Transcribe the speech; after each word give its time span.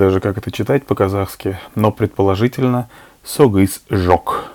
Даже, 0.00 0.18
как 0.18 0.38
это 0.38 0.50
читать 0.50 0.86
по-казахски, 0.86 1.58
но 1.74 1.92
предположительно 1.92 2.88
«согыс 3.22 3.82
жок». 3.90 4.46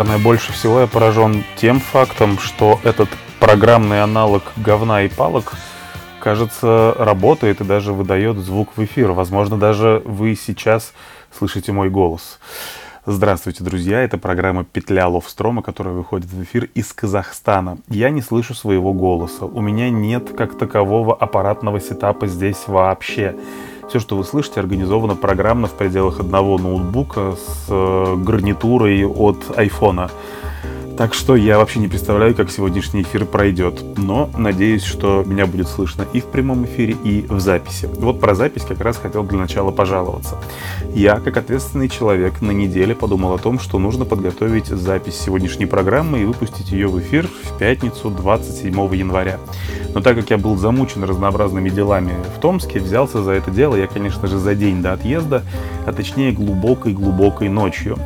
Наверное, 0.00 0.24
больше 0.24 0.54
всего 0.54 0.80
я 0.80 0.86
поражен 0.86 1.44
тем 1.56 1.78
фактом, 1.78 2.38
что 2.38 2.80
этот 2.84 3.10
программный 3.38 4.02
аналог 4.02 4.42
говна 4.56 5.02
и 5.02 5.10
палок, 5.10 5.52
кажется, 6.20 6.94
работает 6.98 7.60
и 7.60 7.64
даже 7.64 7.92
выдает 7.92 8.38
звук 8.38 8.70
в 8.76 8.82
эфир. 8.82 9.12
Возможно, 9.12 9.58
даже 9.58 10.00
вы 10.06 10.36
сейчас 10.36 10.94
слышите 11.30 11.72
мой 11.72 11.90
голос. 11.90 12.38
Здравствуйте, 13.04 13.62
друзья! 13.62 14.00
Это 14.02 14.16
программа 14.16 14.64
«Петля 14.64 15.06
Ловстрома», 15.06 15.60
которая 15.60 15.92
выходит 15.92 16.30
в 16.30 16.42
эфир 16.44 16.70
из 16.74 16.94
Казахстана. 16.94 17.76
Я 17.90 18.08
не 18.08 18.22
слышу 18.22 18.54
своего 18.54 18.94
голоса. 18.94 19.44
У 19.44 19.60
меня 19.60 19.90
нет 19.90 20.30
как 20.34 20.56
такового 20.56 21.14
аппаратного 21.14 21.78
сетапа 21.78 22.26
здесь 22.26 22.68
вообще. 22.68 23.36
Все, 23.90 23.98
что 23.98 24.16
вы 24.16 24.22
слышите, 24.22 24.60
организовано 24.60 25.16
программно 25.16 25.66
в 25.66 25.72
пределах 25.72 26.20
одного 26.20 26.58
ноутбука 26.58 27.32
с 27.32 27.66
э, 27.68 28.16
гарнитурой 28.18 29.04
от 29.04 29.38
айфона. 29.56 30.12
Так 31.00 31.14
что 31.14 31.34
я 31.34 31.56
вообще 31.56 31.78
не 31.78 31.88
представляю, 31.88 32.34
как 32.34 32.50
сегодняшний 32.50 33.00
эфир 33.00 33.24
пройдет. 33.24 33.82
Но 33.96 34.28
надеюсь, 34.36 34.82
что 34.82 35.24
меня 35.24 35.46
будет 35.46 35.66
слышно 35.66 36.04
и 36.12 36.20
в 36.20 36.26
прямом 36.26 36.66
эфире, 36.66 36.94
и 37.02 37.24
в 37.26 37.40
записи. 37.40 37.88
Вот 37.96 38.20
про 38.20 38.34
запись 38.34 38.66
как 38.68 38.82
раз 38.82 38.98
хотел 38.98 39.24
для 39.24 39.38
начала 39.38 39.70
пожаловаться. 39.70 40.36
Я, 40.94 41.18
как 41.20 41.38
ответственный 41.38 41.88
человек, 41.88 42.42
на 42.42 42.50
неделе 42.50 42.94
подумал 42.94 43.32
о 43.32 43.38
том, 43.38 43.58
что 43.58 43.78
нужно 43.78 44.04
подготовить 44.04 44.66
запись 44.66 45.18
сегодняшней 45.18 45.64
программы 45.64 46.20
и 46.20 46.24
выпустить 46.26 46.70
ее 46.70 46.88
в 46.88 47.00
эфир 47.00 47.26
в 47.44 47.56
пятницу 47.56 48.10
27 48.10 48.94
января. 48.94 49.38
Но 49.94 50.02
так 50.02 50.18
как 50.18 50.28
я 50.28 50.36
был 50.36 50.58
замучен 50.58 51.02
разнообразными 51.02 51.70
делами 51.70 52.12
в 52.36 52.40
Томске, 52.40 52.78
взялся 52.78 53.22
за 53.22 53.30
это 53.30 53.50
дело 53.50 53.74
я, 53.74 53.86
конечно 53.86 54.26
же, 54.26 54.36
за 54.36 54.54
день 54.54 54.82
до 54.82 54.92
отъезда, 54.92 55.44
а 55.86 55.94
точнее 55.94 56.32
глубокой-глубокой 56.32 57.48
ночью 57.48 57.96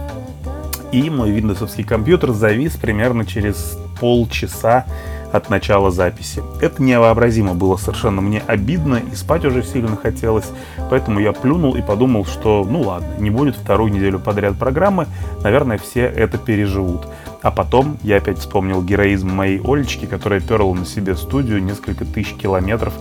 и 0.94 1.10
мой 1.10 1.32
виндовсовский 1.32 1.82
компьютер 1.82 2.30
завис 2.30 2.76
примерно 2.76 3.26
через 3.26 3.76
полчаса 3.98 4.86
от 5.32 5.50
начала 5.50 5.90
записи. 5.90 6.40
Это 6.60 6.80
невообразимо 6.80 7.54
было 7.54 7.76
совершенно 7.76 8.20
мне 8.20 8.40
обидно 8.46 9.02
и 9.12 9.16
спать 9.16 9.44
уже 9.44 9.64
сильно 9.64 9.96
хотелось, 9.96 10.48
поэтому 10.90 11.18
я 11.18 11.32
плюнул 11.32 11.74
и 11.74 11.82
подумал, 11.82 12.24
что 12.24 12.64
ну 12.68 12.82
ладно, 12.82 13.08
не 13.18 13.30
будет 13.30 13.56
вторую 13.56 13.92
неделю 13.92 14.20
подряд 14.20 14.56
программы, 14.56 15.08
наверное, 15.42 15.78
все 15.78 16.02
это 16.02 16.38
переживут. 16.38 17.08
А 17.42 17.50
потом 17.50 17.98
я 18.04 18.18
опять 18.18 18.38
вспомнил 18.38 18.80
героизм 18.80 19.30
моей 19.30 19.60
Олечки, 19.64 20.06
которая 20.06 20.38
перла 20.38 20.72
на 20.74 20.86
себе 20.86 21.16
студию 21.16 21.60
несколько 21.60 22.04
тысяч 22.04 22.34
километров 22.34 22.94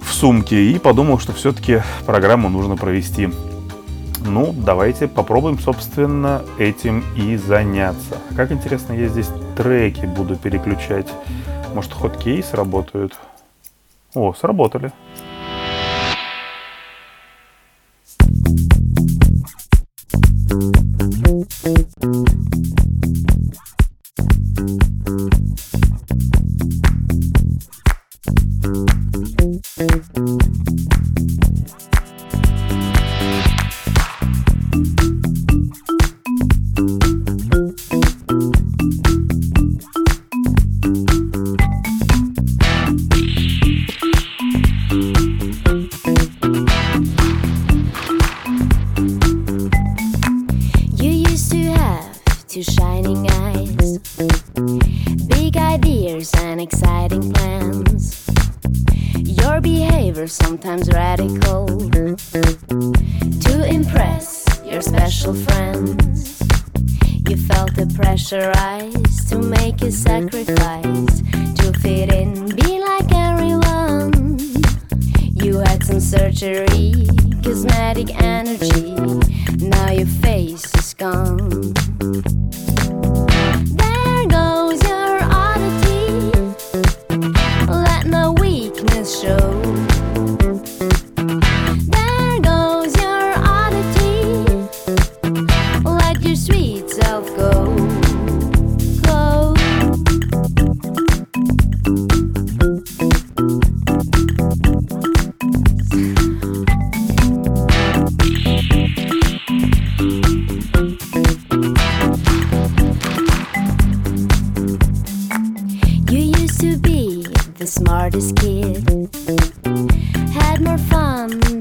в 0.00 0.10
сумке 0.10 0.70
и 0.70 0.78
подумал, 0.78 1.18
что 1.18 1.34
все-таки 1.34 1.82
программу 2.06 2.48
нужно 2.48 2.76
провести. 2.76 3.28
Ну, 4.26 4.54
давайте 4.54 5.06
попробуем, 5.06 5.58
собственно, 5.58 6.42
этим 6.58 7.04
и 7.14 7.36
заняться. 7.36 8.18
Как 8.34 8.52
интересно, 8.52 8.94
я 8.94 9.08
здесь 9.08 9.28
треки 9.56 10.06
буду 10.06 10.36
переключать. 10.36 11.08
Может, 11.74 11.92
ход 11.92 12.16
кейс 12.16 12.54
работают? 12.54 13.12
О, 14.14 14.32
сработали. 14.32 14.92
Thank 21.64 21.88
you. 21.88 21.93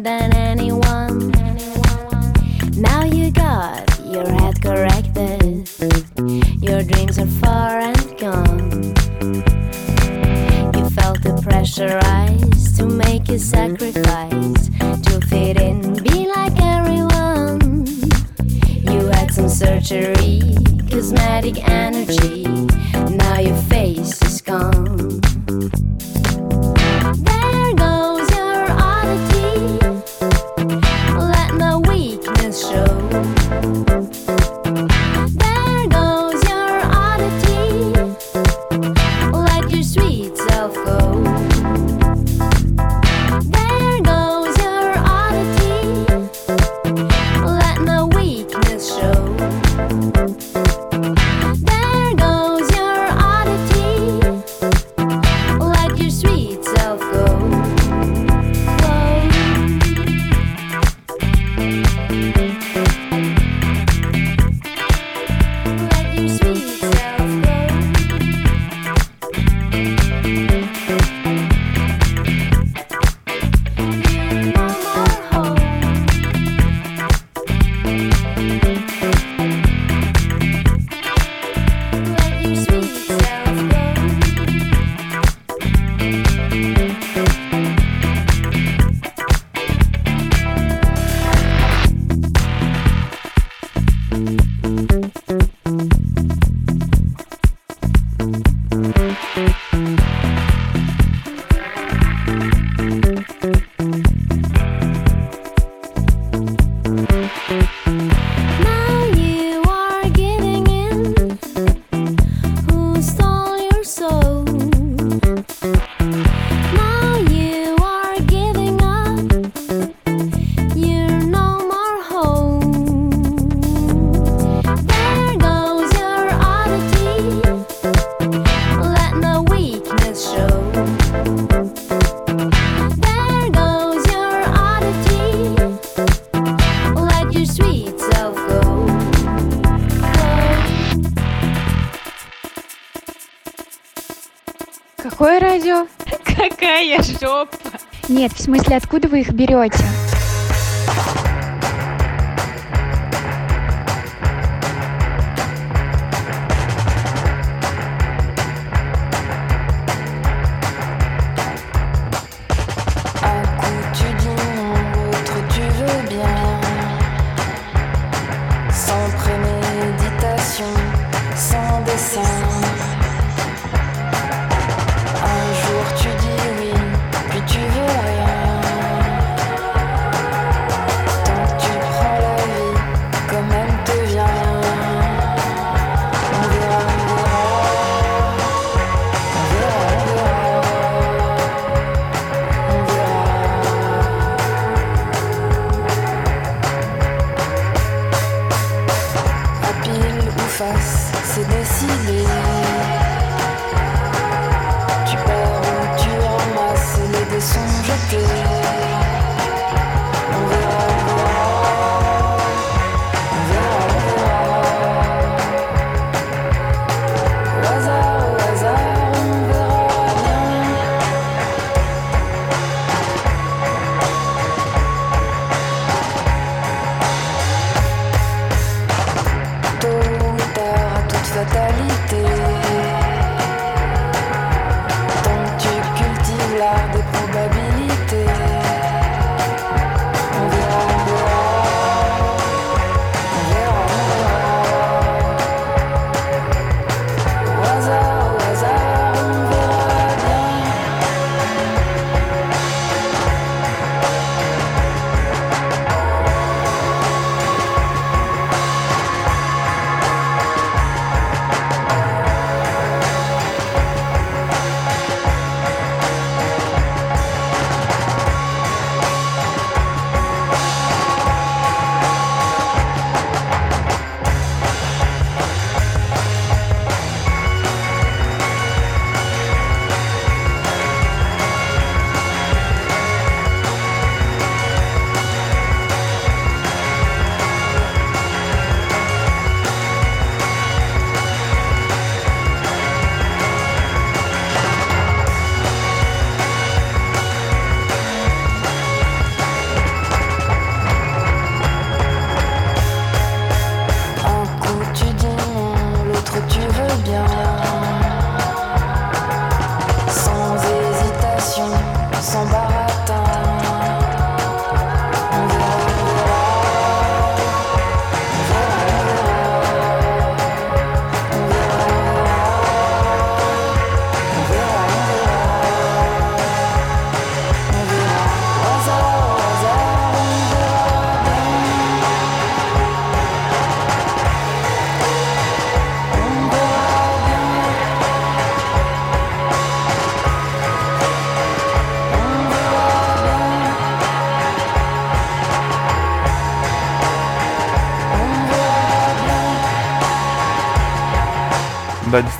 than 0.04 0.36
anyone. 0.36 1.32
Now 2.76 3.06
you 3.06 3.32
got 3.32 3.88
your 4.06 4.30
head 4.30 4.62
corrected, 4.62 5.70
your 6.62 6.84
dreams 6.84 7.18
are 7.20 7.34
far 7.42 7.80
and 7.80 8.18
gone. 8.18 8.84
You 10.76 10.90
felt 10.90 11.24
the 11.24 11.40
pressure 11.42 12.00
rise 12.04 12.78
to 12.78 12.86
make 12.86 13.30
a 13.30 13.40
sacrifice 13.40 14.70
to 15.08 15.22
fit 15.28 15.62
in, 15.62 15.94
be 16.04 16.28
like 16.28 16.60
everyone. 16.62 17.86
You 18.92 19.08
had 19.08 19.32
some 19.32 19.48
surgery, 19.48 20.42
cosmetic 20.92 21.66
energy, 21.70 22.44
now 23.10 23.40
your 23.40 23.58
face 23.72 24.22
is 24.22 24.42
gone. 24.42 24.83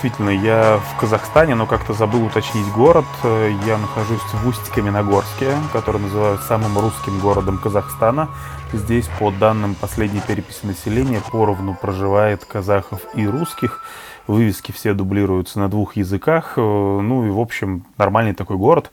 Действительно, 0.04 0.32
я 0.32 0.80
в 0.80 1.00
Казахстане, 1.00 1.56
но 1.56 1.66
как-то 1.66 1.94
забыл 1.94 2.26
уточнить 2.26 2.68
город. 2.74 3.06
Я 3.24 3.78
нахожусь 3.78 4.20
в 4.34 4.46
Усть-Каменогорске, 4.46 5.52
который 5.72 6.02
называют 6.02 6.42
самым 6.42 6.78
русским 6.78 7.20
городом 7.20 7.58
Казахстана. 7.58 8.28
Здесь, 8.74 9.08
по 9.18 9.32
данным 9.32 9.76
последней 9.76 10.20
переписи 10.20 10.66
населения, 10.66 11.22
поровну 11.32 11.78
проживает 11.82 12.44
казахов 12.44 13.00
и 13.16 13.26
русских. 13.26 13.82
Вывески 14.28 14.74
все 14.74 14.94
дублируются 14.94 15.60
на 15.60 15.70
двух 15.70 15.96
языках. 15.96 16.58
Ну 16.58 17.26
и, 17.26 17.30
в 17.30 17.40
общем, 17.40 17.86
нормальный 17.98 18.34
такой 18.34 18.58
город 18.58 18.92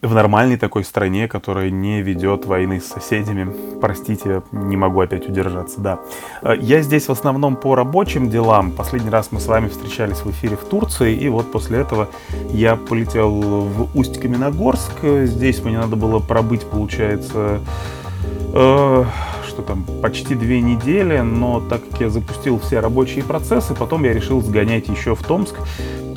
в 0.00 0.14
нормальной 0.14 0.56
такой 0.56 0.84
стране, 0.84 1.28
которая 1.28 1.68
не 1.68 2.00
ведет 2.00 2.46
войны 2.46 2.80
с 2.80 2.86
соседями. 2.86 3.54
Простите, 3.78 4.42
не 4.50 4.74
могу 4.74 5.00
опять 5.00 5.28
удержаться, 5.28 5.82
да. 5.82 5.98
Э, 6.42 6.54
я 6.60 6.82
здесь 6.82 7.08
в 7.08 7.12
основном 7.12 7.56
по 7.56 7.74
рабочим 7.74 8.28
делам. 8.28 8.70
Последний 8.72 9.10
раз 9.10 9.28
мы 9.30 9.40
с 9.40 9.46
вами 9.46 9.68
встречались 9.68 10.18
в 10.18 10.30
эфире 10.30 10.56
в 10.56 10.64
Турции, 10.64 11.14
и 11.14 11.28
вот 11.28 11.50
после 11.50 11.78
этого 11.78 12.08
я 12.50 12.76
полетел 12.76 13.30
в 13.30 13.96
Усть-Каменогорск. 13.96 15.24
Здесь 15.24 15.62
мне 15.62 15.78
надо 15.78 15.96
было 15.96 16.18
пробыть, 16.18 16.62
получается, 16.62 17.60
э, 18.52 19.04
что 19.46 19.62
там, 19.62 19.84
почти 20.02 20.34
две 20.34 20.60
недели, 20.60 21.18
но 21.18 21.60
так 21.60 21.88
как 21.88 22.00
я 22.00 22.10
запустил 22.10 22.58
все 22.58 22.80
рабочие 22.80 23.22
процессы, 23.24 23.74
потом 23.74 24.04
я 24.04 24.12
решил 24.12 24.40
сгонять 24.40 24.88
еще 24.88 25.14
в 25.14 25.22
Томск, 25.22 25.56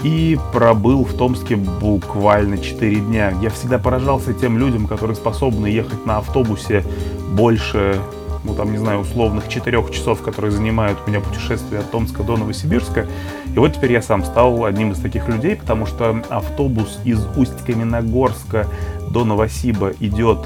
и 0.04 0.38
пробыл 0.54 1.04
в 1.04 1.14
Томске 1.14 1.56
буквально 1.56 2.60
4 2.60 2.96
дня. 2.98 3.34
Я 3.42 3.50
всегда 3.50 3.80
поражался 3.80 4.34
тем 4.34 4.60
людям, 4.60 4.86
которые 4.88 5.16
способны 5.16 5.66
ехать 5.66 6.06
на 6.06 6.18
автобусе 6.18 6.84
больше, 7.32 8.00
ну 8.46 8.54
там, 8.54 8.72
не 8.72 8.78
знаю, 8.78 9.00
условных 9.00 9.48
4 9.48 9.84
часов, 9.92 10.22
которые 10.22 10.52
занимают 10.52 11.00
у 11.06 11.10
меня 11.10 11.20
путешествие 11.20 11.82
от 11.82 11.92
Томска 11.92 12.24
до 12.24 12.38
Новосибирска. 12.38 13.08
И 13.54 13.58
вот 13.58 13.74
теперь 13.74 13.94
я 13.94 14.02
сам 14.02 14.24
стал 14.24 14.66
одним 14.66 14.92
из 14.92 15.00
таких 15.00 15.28
людей, 15.28 15.56
потому 15.56 15.86
что 15.86 16.22
автобус 16.30 17.00
из 17.04 17.26
Усть-Каменогорска 17.36 18.68
до 19.10 19.26
Новосиба 19.26 19.94
идет 20.00 20.40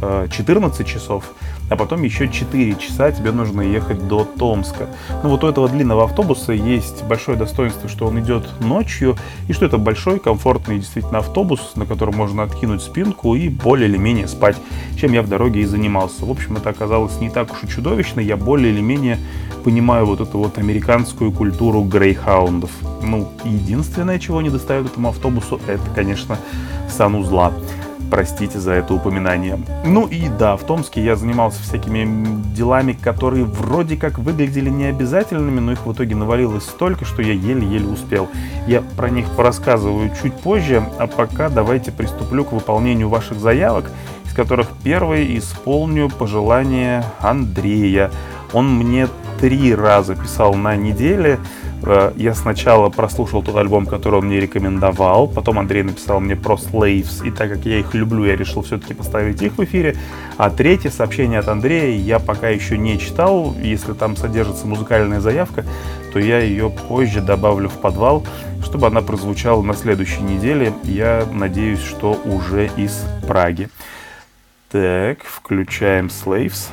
14 0.00 0.80
э, 0.80 0.84
часов, 0.84 1.32
а 1.70 1.76
потом 1.76 2.02
еще 2.02 2.28
4 2.28 2.74
часа 2.76 3.10
тебе 3.12 3.32
нужно 3.32 3.62
ехать 3.62 4.06
до 4.06 4.24
Томска. 4.24 4.88
Ну 5.22 5.30
вот 5.30 5.44
у 5.44 5.48
этого 5.48 5.68
длинного 5.68 6.04
автобуса 6.04 6.52
есть 6.52 7.04
большое 7.04 7.36
достоинство, 7.36 7.88
что 7.88 8.06
он 8.06 8.20
идет 8.20 8.48
ночью, 8.60 9.16
и 9.48 9.52
что 9.52 9.66
это 9.66 9.78
большой, 9.78 10.18
комфортный 10.18 10.78
действительно 10.78 11.18
автобус, 11.18 11.72
на 11.76 11.86
котором 11.86 12.16
можно 12.16 12.42
откинуть 12.42 12.82
спинку 12.82 13.34
и 13.34 13.48
более 13.48 13.88
или 13.88 13.96
менее 13.96 14.28
спать, 14.28 14.56
чем 14.96 15.12
я 15.12 15.22
в 15.22 15.28
дороге 15.28 15.60
и 15.60 15.64
занимался. 15.64 16.24
В 16.24 16.30
общем, 16.30 16.56
это 16.56 16.70
оказалось 16.70 17.20
не 17.20 17.30
так 17.30 17.52
уж 17.52 17.64
и 17.64 17.68
чудовищно, 17.68 18.20
я 18.20 18.36
более 18.36 18.72
или 18.72 18.80
менее 18.80 19.18
понимаю 19.64 20.04
вот 20.04 20.20
эту 20.20 20.38
вот 20.38 20.58
американскую 20.58 21.32
культуру 21.32 21.82
грейхаундов. 21.82 22.70
Ну, 23.02 23.30
единственное, 23.44 24.18
чего 24.18 24.42
не 24.42 24.50
достает 24.50 24.86
этому 24.86 25.08
автобусу, 25.08 25.58
это, 25.66 25.82
конечно, 25.94 26.38
санузла 26.88 27.52
простите 28.14 28.60
за 28.60 28.74
это 28.74 28.94
упоминание. 28.94 29.58
Ну 29.84 30.06
и 30.06 30.28
да, 30.28 30.56
в 30.56 30.62
Томске 30.62 31.02
я 31.02 31.16
занимался 31.16 31.60
всякими 31.60 32.08
делами, 32.54 32.92
которые 32.92 33.44
вроде 33.44 33.96
как 33.96 34.20
выглядели 34.20 34.70
необязательными, 34.70 35.58
но 35.58 35.72
их 35.72 35.84
в 35.84 35.92
итоге 35.92 36.14
навалилось 36.14 36.62
столько, 36.62 37.04
что 37.04 37.22
я 37.22 37.32
еле-еле 37.32 37.88
успел. 37.88 38.28
Я 38.68 38.82
про 38.82 39.10
них 39.10 39.26
порассказываю 39.30 40.12
чуть 40.22 40.32
позже, 40.32 40.88
а 41.00 41.08
пока 41.08 41.48
давайте 41.48 41.90
приступлю 41.90 42.44
к 42.44 42.52
выполнению 42.52 43.08
ваших 43.08 43.40
заявок, 43.40 43.90
из 44.24 44.32
которых 44.32 44.68
первый 44.84 45.36
исполню 45.36 46.08
пожелание 46.08 47.04
Андрея. 47.18 48.12
Он 48.52 48.72
мне 48.76 49.08
три 49.40 49.74
раза 49.74 50.14
писал 50.14 50.54
на 50.54 50.76
неделе, 50.76 51.40
я 52.16 52.34
сначала 52.34 52.88
прослушал 52.88 53.42
тот 53.42 53.56
альбом, 53.56 53.86
который 53.86 54.20
он 54.20 54.26
мне 54.26 54.40
рекомендовал, 54.40 55.28
потом 55.28 55.58
Андрей 55.58 55.82
написал 55.82 56.20
мне 56.20 56.36
про 56.36 56.54
Slaves, 56.54 57.26
и 57.26 57.30
так 57.30 57.50
как 57.50 57.64
я 57.66 57.78
их 57.78 57.94
люблю, 57.94 58.24
я 58.24 58.36
решил 58.36 58.62
все-таки 58.62 58.94
поставить 58.94 59.42
их 59.42 59.58
в 59.58 59.64
эфире. 59.64 59.96
А 60.36 60.50
третье 60.50 60.90
сообщение 60.90 61.38
от 61.38 61.48
Андрея 61.48 61.96
я 61.96 62.18
пока 62.18 62.48
еще 62.48 62.78
не 62.78 62.98
читал, 62.98 63.54
если 63.60 63.92
там 63.92 64.16
содержится 64.16 64.66
музыкальная 64.66 65.20
заявка, 65.20 65.64
то 66.12 66.18
я 66.18 66.38
ее 66.38 66.70
позже 66.70 67.20
добавлю 67.20 67.68
в 67.68 67.80
подвал, 67.80 68.24
чтобы 68.62 68.86
она 68.86 69.02
прозвучала 69.02 69.62
на 69.62 69.74
следующей 69.74 70.22
неделе. 70.22 70.72
Я 70.84 71.26
надеюсь, 71.32 71.82
что 71.82 72.18
уже 72.24 72.70
из 72.76 73.04
Праги. 73.26 73.68
Так, 74.70 75.18
включаем 75.24 76.06
Slaves. 76.06 76.70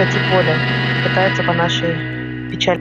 Прекратить 0.00 0.30
воля. 0.30 0.56
Пытается 1.04 1.42
по 1.42 1.52
нашей 1.52 1.94
печали. 2.50 2.80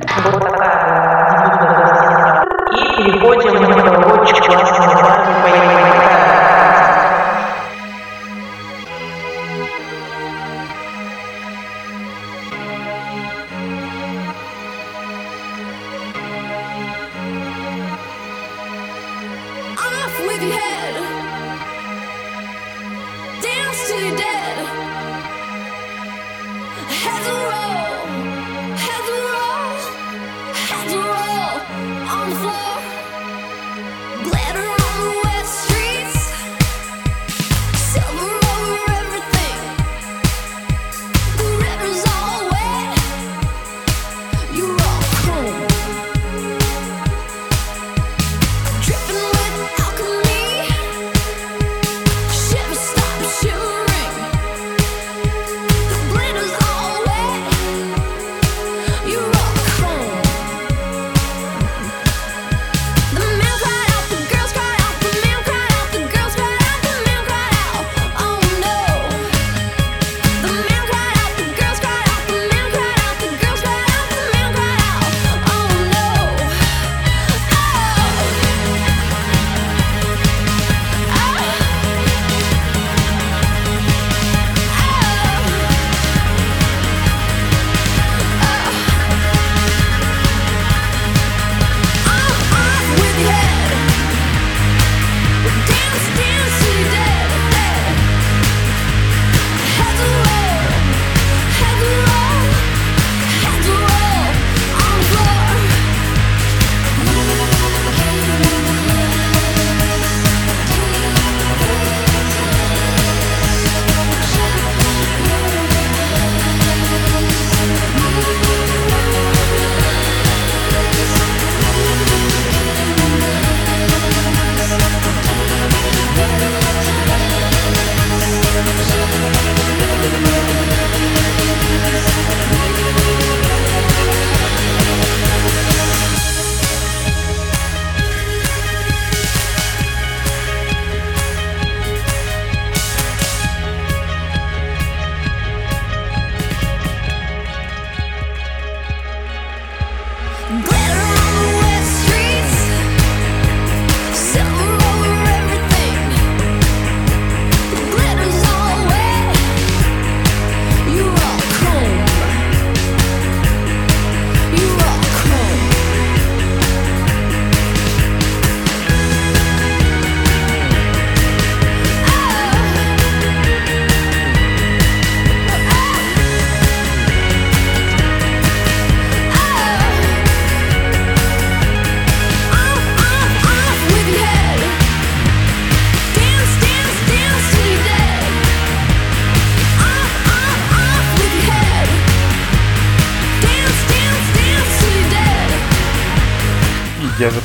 И 2.71 2.81
переходим 2.97 3.53
на 3.53 4.13
очень 4.13 4.41
классный 4.43 6.38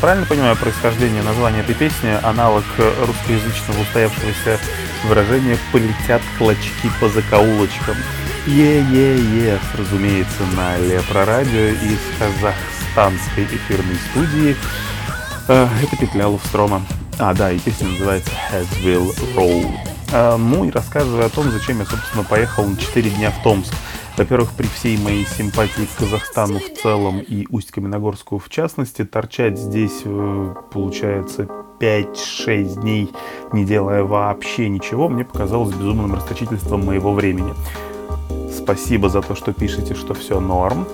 правильно 0.05 0.27
понимаю 0.27 0.55
происхождение 0.57 1.23
названия 1.23 1.61
этой 1.61 1.75
песни, 1.75 2.15
аналог 2.23 2.65
русскоязычного 2.77 3.81
устоявшегося 3.81 4.59
выражения 5.05 5.57
«полетят 5.73 6.21
клочки 6.37 6.91
по 7.01 7.09
закоулочкам». 7.09 7.97
Е-е-е, 8.47 9.59
разумеется, 9.73 10.43
на 10.55 10.77
Лепро 10.77 11.25
Радио 11.25 11.69
из 11.69 11.99
казахстанской 12.19 13.45
эфирной 13.45 13.97
студии. 14.11 14.57
Э, 15.49 15.69
это 15.83 15.97
петля 15.97 16.29
Лувстрома. 16.29 16.83
А, 17.19 17.33
да, 17.33 17.51
и 17.51 17.59
песня 17.59 17.89
называется 17.89 18.31
Hasville 18.53 19.17
Road. 19.35 19.75
Э, 20.13 20.37
ну 20.37 20.67
и 20.67 20.71
рассказывая 20.71 21.29
о 21.29 21.31
том, 21.31 21.51
зачем 21.51 21.79
я, 21.79 21.87
собственно, 21.87 22.25
поехал 22.25 22.67
на 22.67 22.77
4 22.77 23.09
дня 23.09 23.31
в 23.31 23.43
Томск. 23.43 23.73
Во-первых, 24.17 24.53
при 24.53 24.67
всей 24.67 24.97
моей 24.97 25.25
симпатии 25.25 25.87
к 25.87 25.99
Казахстану 25.99 26.61
в 26.61 26.81
целом 26.81 27.19
и 27.19 27.47
Усть-Каменогорску 27.51 28.39
в 28.39 28.49
частности, 28.49 29.05
торчать 29.05 29.59
здесь, 29.59 30.03
э, 30.05 30.55
получается, 30.73 31.49
5-6 31.81 32.81
дней, 32.81 33.11
не 33.53 33.65
делая 33.65 34.05
вообще 34.05 34.69
ничего, 34.69 35.09
мне 35.09 35.25
показалось 35.25 35.75
безумным 35.75 36.15
расточительством 36.15 36.87
моего 36.87 37.13
времени. 37.13 37.55
Спасибо 38.57 39.09
за 39.09 39.21
то, 39.21 39.35
что 39.35 39.53
пишете, 39.53 39.95
что 39.95 40.15
все 40.15 40.39
норм. 40.39 40.87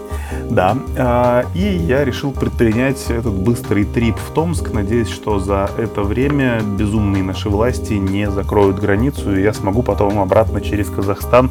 Да, 0.48 0.78
э, 0.96 1.42
и 1.54 1.76
я 1.76 2.06
решил 2.06 2.32
предпринять 2.32 3.10
этот 3.10 3.34
быстрый 3.34 3.84
трип 3.84 4.16
в 4.16 4.32
Томск, 4.32 4.72
надеясь, 4.72 5.10
что 5.10 5.38
за 5.38 5.70
это 5.76 6.02
время 6.02 6.62
безумные 6.62 7.22
наши 7.22 7.50
власти 7.50 7.92
не 7.92 8.30
закроют 8.30 8.80
границу, 8.80 9.36
и 9.36 9.42
я 9.42 9.52
смогу 9.52 9.82
потом 9.82 10.18
обратно 10.20 10.62
через 10.62 10.88
Казахстан 10.88 11.50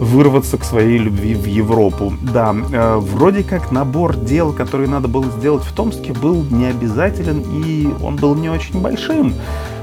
вырваться 0.00 0.58
к 0.58 0.64
своей 0.64 0.98
любви 0.98 1.34
в 1.34 1.46
Европу. 1.46 2.12
Да, 2.20 2.54
э, 2.54 2.96
вроде 2.96 3.42
как 3.42 3.70
набор 3.70 4.16
дел, 4.16 4.52
которые 4.52 4.88
надо 4.88 5.08
было 5.08 5.26
сделать 5.38 5.64
в 5.64 5.72
Томске, 5.72 6.12
был 6.12 6.44
не 6.50 6.66
обязателен 6.66 7.44
и 7.64 7.88
он 8.02 8.16
был 8.16 8.34
не 8.34 8.48
очень 8.48 8.80
большим. 8.80 9.34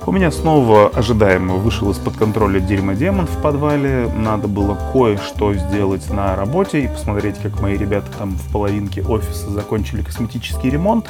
У 0.07 0.11
меня 0.11 0.31
снова 0.31 0.87
ожидаемо 0.87 1.55
вышел 1.55 1.91
из-под 1.91 2.17
контроля 2.17 2.59
дерьмодемон 2.59 3.27
в 3.27 3.41
подвале. 3.41 4.11
Надо 4.17 4.47
было 4.47 4.75
кое-что 4.91 5.53
сделать 5.53 6.09
на 6.09 6.35
работе 6.35 6.83
и 6.83 6.87
посмотреть, 6.87 7.37
как 7.37 7.61
мои 7.61 7.77
ребята 7.77 8.07
там 8.17 8.31
в 8.31 8.51
половинке 8.51 9.03
офиса 9.03 9.51
закончили 9.51 10.01
косметический 10.01 10.71
ремонт. 10.71 11.07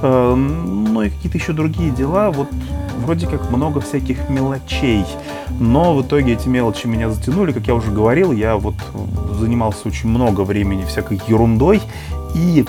Э, 0.00 0.34
ну 0.34 1.02
и 1.02 1.10
какие-то 1.10 1.36
еще 1.36 1.52
другие 1.52 1.90
дела. 1.90 2.30
Вот 2.30 2.48
вроде 3.04 3.26
как 3.26 3.50
много 3.50 3.80
всяких 3.80 4.30
мелочей. 4.30 5.04
Но 5.60 5.94
в 5.94 6.00
итоге 6.00 6.32
эти 6.32 6.48
мелочи 6.48 6.86
меня 6.86 7.10
затянули. 7.10 7.52
Как 7.52 7.66
я 7.66 7.74
уже 7.74 7.90
говорил, 7.90 8.32
я 8.32 8.56
вот 8.56 8.76
занимался 9.38 9.88
очень 9.88 10.08
много 10.08 10.40
времени 10.40 10.86
всякой 10.86 11.20
ерундой. 11.28 11.82
И 12.34 12.64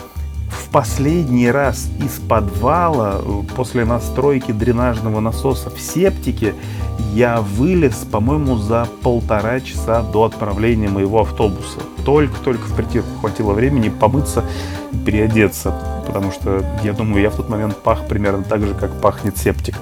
последний 0.74 1.52
раз 1.52 1.88
из 2.04 2.20
подвала 2.28 3.22
э, 3.24 3.42
после 3.56 3.86
настройки 3.86 4.52
дренажного 4.52 5.20
насоса 5.20 5.70
в 5.70 5.80
септике 5.80 6.56
я 7.14 7.42
вылез, 7.42 7.94
по-моему, 8.12 8.58
за 8.58 8.88
полтора 9.04 9.60
часа 9.62 10.02
до 10.02 10.24
отправления 10.24 10.90
моего 10.90 11.22
автобуса. 11.22 11.78
Только-только 12.04 12.64
в 12.64 12.76
притирку 12.76 13.10
хватило 13.20 13.54
времени 13.54 13.90
помыться 13.90 14.44
и 14.92 14.98
переодеться, 14.98 15.76
потому 16.08 16.32
что, 16.32 16.66
я 16.84 16.94
думаю, 16.94 17.22
я 17.22 17.30
в 17.30 17.36
тот 17.36 17.50
момент 17.50 17.78
пах 17.78 18.08
примерно 18.08 18.44
так 18.44 18.66
же, 18.66 18.74
как 18.74 19.00
пахнет 19.00 19.38
септик. 19.38 19.76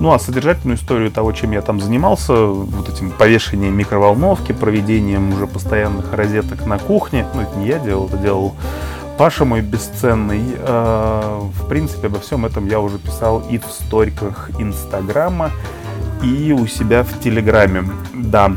Ну 0.00 0.10
а 0.12 0.18
содержательную 0.18 0.78
историю 0.78 1.10
того, 1.10 1.32
чем 1.32 1.50
я 1.50 1.60
там 1.60 1.82
занимался, 1.82 2.46
вот 2.46 2.88
этим 2.88 3.10
повешением 3.10 3.76
микроволновки, 3.76 4.52
проведением 4.52 5.34
уже 5.34 5.46
постоянных 5.46 6.14
розеток 6.14 6.64
на 6.64 6.78
кухне, 6.78 7.26
ну 7.34 7.42
это 7.42 7.58
не 7.58 7.66
я 7.66 7.78
делал, 7.78 8.06
это 8.06 8.16
делал 8.16 8.54
Паша 9.20 9.44
мой 9.44 9.60
бесценный. 9.60 10.40
Э, 10.56 11.40
в 11.42 11.68
принципе, 11.68 12.06
обо 12.06 12.20
всем 12.20 12.46
этом 12.46 12.66
я 12.66 12.80
уже 12.80 12.98
писал 12.98 13.42
и 13.50 13.58
в 13.58 13.66
сториках 13.66 14.50
Инстаграма, 14.58 15.50
и 16.22 16.56
у 16.58 16.66
себя 16.66 17.02
в 17.02 17.20
Телеграме. 17.20 17.84
Да, 18.14 18.50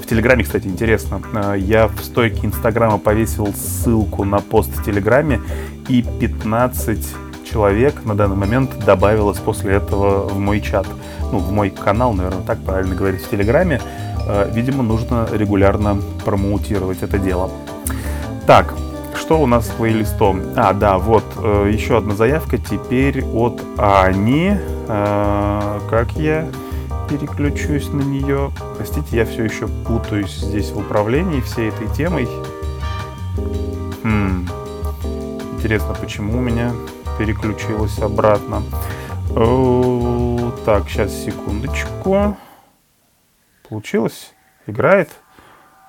в 0.00 0.06
Телеграме, 0.08 0.42
кстати, 0.42 0.66
интересно, 0.66 1.22
э, 1.32 1.58
я 1.60 1.86
в 1.86 2.02
стойке 2.02 2.44
Инстаграма 2.44 2.98
повесил 2.98 3.54
ссылку 3.54 4.24
на 4.24 4.40
пост 4.40 4.76
в 4.76 4.84
Телеграме, 4.84 5.40
и 5.88 6.02
15 6.02 7.14
человек 7.48 8.04
на 8.04 8.16
данный 8.16 8.34
момент 8.34 8.84
добавилось 8.84 9.38
после 9.38 9.74
этого 9.74 10.26
в 10.26 10.40
мой 10.40 10.60
чат. 10.60 10.88
Ну, 11.30 11.38
в 11.38 11.52
мой 11.52 11.70
канал, 11.70 12.14
наверное, 12.14 12.42
так 12.42 12.58
правильно 12.64 12.96
говорить, 12.96 13.22
в 13.22 13.30
Телеграме. 13.30 13.80
Э, 14.26 14.50
видимо, 14.52 14.82
нужно 14.82 15.28
регулярно 15.32 16.02
промоутировать 16.24 17.04
это 17.04 17.16
дело. 17.20 17.48
Так, 18.44 18.74
что 19.16 19.40
у 19.40 19.46
нас 19.46 19.66
с 19.66 19.70
плейлистом? 19.70 20.42
А, 20.56 20.72
да, 20.72 20.98
вот 20.98 21.24
э, 21.36 21.70
еще 21.72 21.98
одна 21.98 22.14
заявка 22.14 22.58
теперь 22.58 23.24
от 23.24 23.62
Ани. 23.78 24.56
Э, 24.88 25.80
как 25.88 26.12
я 26.12 26.48
переключусь 27.08 27.88
на 27.88 28.02
нее? 28.02 28.50
Простите, 28.76 29.16
я 29.16 29.24
все 29.24 29.44
еще 29.44 29.68
путаюсь 29.68 30.34
здесь 30.36 30.70
в 30.70 30.78
управлении 30.78 31.40
всей 31.40 31.68
этой 31.68 31.88
темой. 31.88 32.28
Хм. 34.02 34.48
Интересно, 35.54 35.94
почему 36.00 36.38
у 36.38 36.40
меня 36.40 36.72
переключилось 37.18 37.98
обратно? 37.98 38.62
О, 39.36 40.52
так, 40.64 40.88
сейчас, 40.88 41.12
секундочку. 41.12 42.36
Получилось? 43.68 44.34
Играет? 44.66 45.10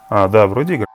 А, 0.10 0.28
да, 0.28 0.48
вроде 0.48 0.76
играет. 0.76 0.93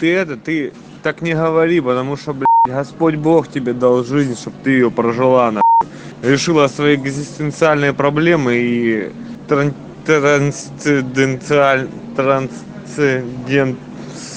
Ты 0.00 0.14
это, 0.14 0.36
ты 0.36 0.72
так 1.02 1.20
не 1.20 1.34
говори, 1.34 1.80
потому 1.80 2.16
что, 2.16 2.32
блядь, 2.32 2.46
Господь 2.66 3.16
Бог 3.16 3.48
тебе 3.48 3.74
дал 3.74 4.02
жизнь, 4.04 4.36
чтобы 4.36 4.56
ты 4.64 4.70
ее 4.70 4.90
прожила, 4.90 5.50
на 5.52 5.60
решила 6.22 6.66
свои 6.68 6.96
экзистенциальные 6.96 7.92
проблемы 7.92 8.54
и 8.56 9.12
тран 9.46 9.74
трансценденталь 10.06 11.86
трансцендент 12.16 13.78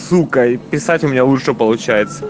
сука 0.10 0.48
и 0.48 0.58
писать 0.58 1.04
у 1.04 1.08
меня 1.08 1.24
лучше 1.24 1.54
получается 1.54 2.30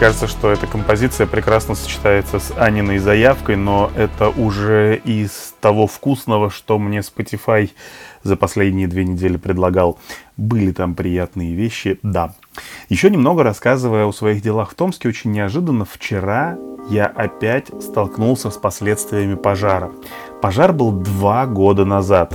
кажется, 0.00 0.28
что 0.28 0.50
эта 0.50 0.66
композиция 0.66 1.26
прекрасно 1.26 1.74
сочетается 1.74 2.38
с 2.40 2.54
Аниной 2.56 2.96
заявкой, 2.96 3.56
но 3.56 3.90
это 3.94 4.30
уже 4.30 4.96
из 4.96 5.54
того 5.60 5.86
вкусного, 5.86 6.48
что 6.48 6.78
мне 6.78 7.00
Spotify 7.00 7.70
за 8.22 8.36
последние 8.36 8.88
две 8.88 9.04
недели 9.04 9.36
предлагал. 9.36 9.98
Были 10.38 10.72
там 10.72 10.94
приятные 10.94 11.54
вещи, 11.54 11.98
да. 12.02 12.32
Еще 12.88 13.10
немного 13.10 13.42
рассказывая 13.42 14.06
о 14.06 14.12
своих 14.12 14.40
делах 14.40 14.70
в 14.70 14.74
Томске, 14.74 15.10
очень 15.10 15.32
неожиданно 15.32 15.84
вчера 15.84 16.56
я 16.88 17.04
опять 17.04 17.66
столкнулся 17.82 18.50
с 18.50 18.56
последствиями 18.56 19.34
пожара. 19.34 19.92
Пожар 20.40 20.72
был 20.72 20.92
два 20.92 21.44
года 21.44 21.84
назад. 21.84 22.34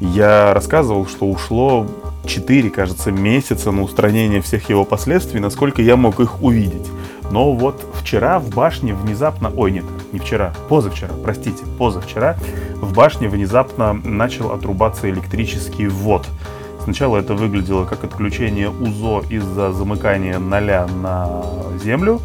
Я 0.00 0.52
рассказывал, 0.52 1.06
что 1.06 1.30
ушло 1.30 1.86
4, 2.28 2.70
кажется, 2.70 3.10
месяца 3.10 3.72
на 3.72 3.82
устранение 3.82 4.40
всех 4.40 4.68
его 4.68 4.84
последствий, 4.84 5.40
насколько 5.40 5.82
я 5.82 5.96
мог 5.96 6.20
их 6.20 6.42
увидеть. 6.42 6.86
Но 7.30 7.52
вот 7.52 7.84
вчера 7.94 8.38
в 8.38 8.50
башне 8.50 8.94
внезапно... 8.94 9.52
Ой, 9.56 9.72
нет, 9.72 9.84
не 10.12 10.18
вчера, 10.18 10.52
позавчера, 10.68 11.10
простите, 11.22 11.64
позавчера 11.78 12.36
в 12.76 12.94
башне 12.94 13.28
внезапно 13.28 13.92
начал 13.92 14.52
отрубаться 14.52 15.10
электрический 15.10 15.86
ввод. 15.88 16.26
Сначала 16.84 17.18
это 17.18 17.34
выглядело 17.34 17.84
как 17.84 18.04
отключение 18.04 18.70
УЗО 18.70 19.24
из-за 19.28 19.72
замыкания 19.72 20.38
ноля 20.38 20.86
на 20.86 21.42
землю, 21.82 22.20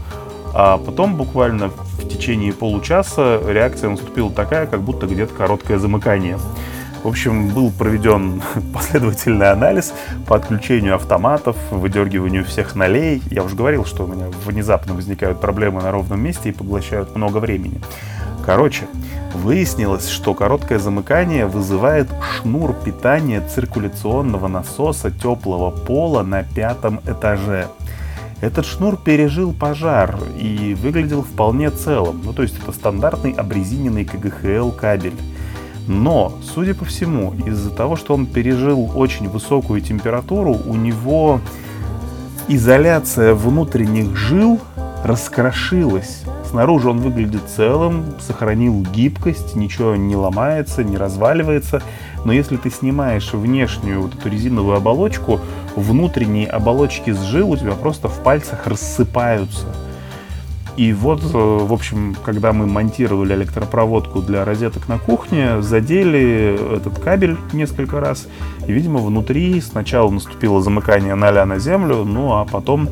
а 0.53 0.77
потом 0.77 1.15
буквально 1.15 1.69
в 1.69 2.07
течение 2.07 2.53
получаса 2.53 3.41
реакция 3.45 3.89
наступила 3.89 4.31
такая, 4.31 4.67
как 4.67 4.81
будто 4.81 5.07
где-то 5.07 5.33
короткое 5.33 5.79
замыкание. 5.79 6.37
В 7.03 7.07
общем, 7.09 7.49
был 7.49 7.69
проведен 7.69 8.41
последовательный 8.73 9.51
анализ 9.51 9.93
по 10.25 10.37
отключению 10.37 10.95
автоматов, 10.95 11.57
выдергиванию 11.69 12.45
всех 12.45 12.75
нолей. 12.75 13.21
Я 13.29 13.43
уже 13.43 13.57
говорил, 13.57 13.83
что 13.83 14.05
у 14.05 14.07
меня 14.07 14.27
внезапно 14.45 14.93
возникают 14.93 15.41
проблемы 15.41 15.81
на 15.81 15.91
ровном 15.91 16.21
месте 16.21 16.49
и 16.49 16.53
поглощают 16.53 17.13
много 17.13 17.39
времени. 17.39 17.81
Короче, 18.45 18.85
выяснилось, 19.33 20.07
что 20.07 20.33
короткое 20.33 20.79
замыкание 20.79 21.45
вызывает 21.45 22.07
шнур 22.37 22.73
питания 22.73 23.41
циркуляционного 23.41 24.47
насоса 24.47 25.11
теплого 25.11 25.71
пола 25.71 26.23
на 26.23 26.43
пятом 26.43 27.01
этаже. 27.05 27.67
Этот 28.39 28.65
шнур 28.65 28.95
пережил 28.95 29.53
пожар 29.53 30.17
и 30.39 30.73
выглядел 30.81 31.21
вполне 31.21 31.69
целым. 31.69 32.21
Ну, 32.23 32.31
то 32.31 32.43
есть 32.43 32.57
это 32.61 32.71
стандартный 32.71 33.33
обрезиненный 33.33 34.05
КГХЛ 34.05 34.71
кабель. 34.71 35.15
Но, 35.87 36.33
судя 36.53 36.73
по 36.73 36.85
всему, 36.85 37.33
из-за 37.45 37.69
того, 37.69 37.95
что 37.95 38.13
он 38.13 38.25
пережил 38.25 38.91
очень 38.95 39.27
высокую 39.27 39.81
температуру, 39.81 40.57
у 40.65 40.75
него 40.75 41.41
изоляция 42.47 43.33
внутренних 43.33 44.15
жил 44.15 44.59
раскрошилась. 45.03 46.23
Снаружи 46.49 46.89
он 46.89 46.99
выглядит 46.99 47.41
целым, 47.53 48.05
сохранил 48.19 48.85
гибкость, 48.93 49.55
ничего 49.55 49.95
не 49.95 50.15
ломается, 50.15 50.83
не 50.83 50.97
разваливается. 50.97 51.81
Но 52.25 52.31
если 52.31 52.57
ты 52.57 52.69
снимаешь 52.69 53.33
внешнюю 53.33 54.03
вот 54.03 54.15
эту 54.15 54.29
резиновую 54.29 54.77
оболочку, 54.77 55.41
внутренние 55.75 56.47
оболочки 56.47 57.11
с 57.11 57.19
жил 57.21 57.51
у 57.51 57.57
тебя 57.57 57.73
просто 57.73 58.07
в 58.07 58.21
пальцах 58.23 58.67
рассыпаются. 58.67 59.65
И 60.75 60.91
вот, 60.91 61.21
э, 61.21 61.27
в 61.27 61.71
общем, 61.71 62.15
когда 62.25 62.51
мы 62.51 62.65
монтировали 62.65 63.35
электропроводку 63.35 64.21
для 64.21 64.43
розеток 64.43 64.87
на 64.87 64.97
кухне, 64.97 65.61
задели 65.61 66.59
этот 66.77 66.97
кабель 66.99 67.37
несколько 67.51 67.99
раз. 67.99 68.27
И, 68.67 68.71
видимо, 68.71 68.99
внутри 68.99 69.61
сначала 69.61 70.09
наступило 70.09 70.61
замыкание 70.61 71.13
ноля 71.15 71.45
на 71.45 71.59
землю, 71.59 72.03
ну 72.03 72.33
а 72.33 72.45
потом 72.45 72.89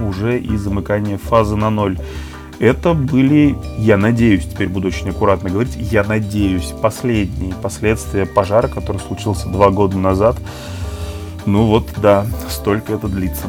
уже 0.00 0.38
и 0.38 0.56
замыкание 0.56 1.16
фазы 1.16 1.56
на 1.56 1.70
ноль. 1.70 1.98
Это 2.58 2.92
были, 2.92 3.56
я 3.78 3.96
надеюсь, 3.96 4.46
теперь 4.46 4.68
буду 4.68 4.88
очень 4.88 5.08
аккуратно 5.08 5.48
говорить, 5.48 5.76
я 5.76 6.04
надеюсь, 6.04 6.74
последние 6.82 7.54
последствия 7.54 8.26
пожара, 8.26 8.68
который 8.68 8.98
случился 8.98 9.48
два 9.48 9.70
года 9.70 9.96
назад. 9.96 10.36
Ну 11.46 11.66
вот, 11.66 11.88
да, 12.02 12.26
столько 12.48 12.92
это 12.92 13.08
длится. 13.08 13.46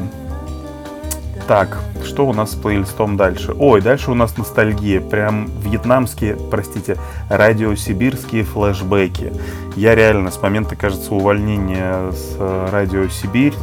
Так, 1.47 1.79
что 2.03 2.27
у 2.27 2.33
нас 2.33 2.51
с 2.51 2.55
плейлистом 2.55 3.17
дальше? 3.17 3.53
Ой, 3.57 3.81
дальше 3.81 4.11
у 4.11 4.13
нас 4.13 4.37
ностальгия. 4.37 5.01
Прям 5.01 5.49
вьетнамские, 5.61 6.37
простите, 6.49 6.97
радиосибирские 7.29 8.43
флешбеки. 8.43 9.33
Я 9.75 9.95
реально 9.95 10.31
с 10.31 10.41
момента, 10.41 10.75
кажется, 10.75 11.13
увольнения 11.13 12.11
с 12.11 12.35
э, 12.37 12.69
Радио 12.71 13.07
Сибирь 13.07 13.53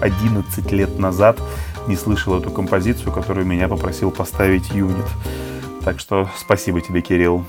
11 0.00 0.72
э, 0.72 0.76
лет 0.76 0.98
назад 0.98 1.40
не 1.86 1.96
слышал 1.96 2.38
эту 2.38 2.50
композицию, 2.50 3.12
которую 3.12 3.46
меня 3.46 3.68
попросил 3.68 4.10
поставить 4.10 4.70
юнит. 4.70 5.06
Так 5.84 6.00
что 6.00 6.28
спасибо 6.36 6.80
тебе, 6.80 7.00
Кирилл. 7.00 7.44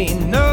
me 0.00 0.14
no. 0.14 0.49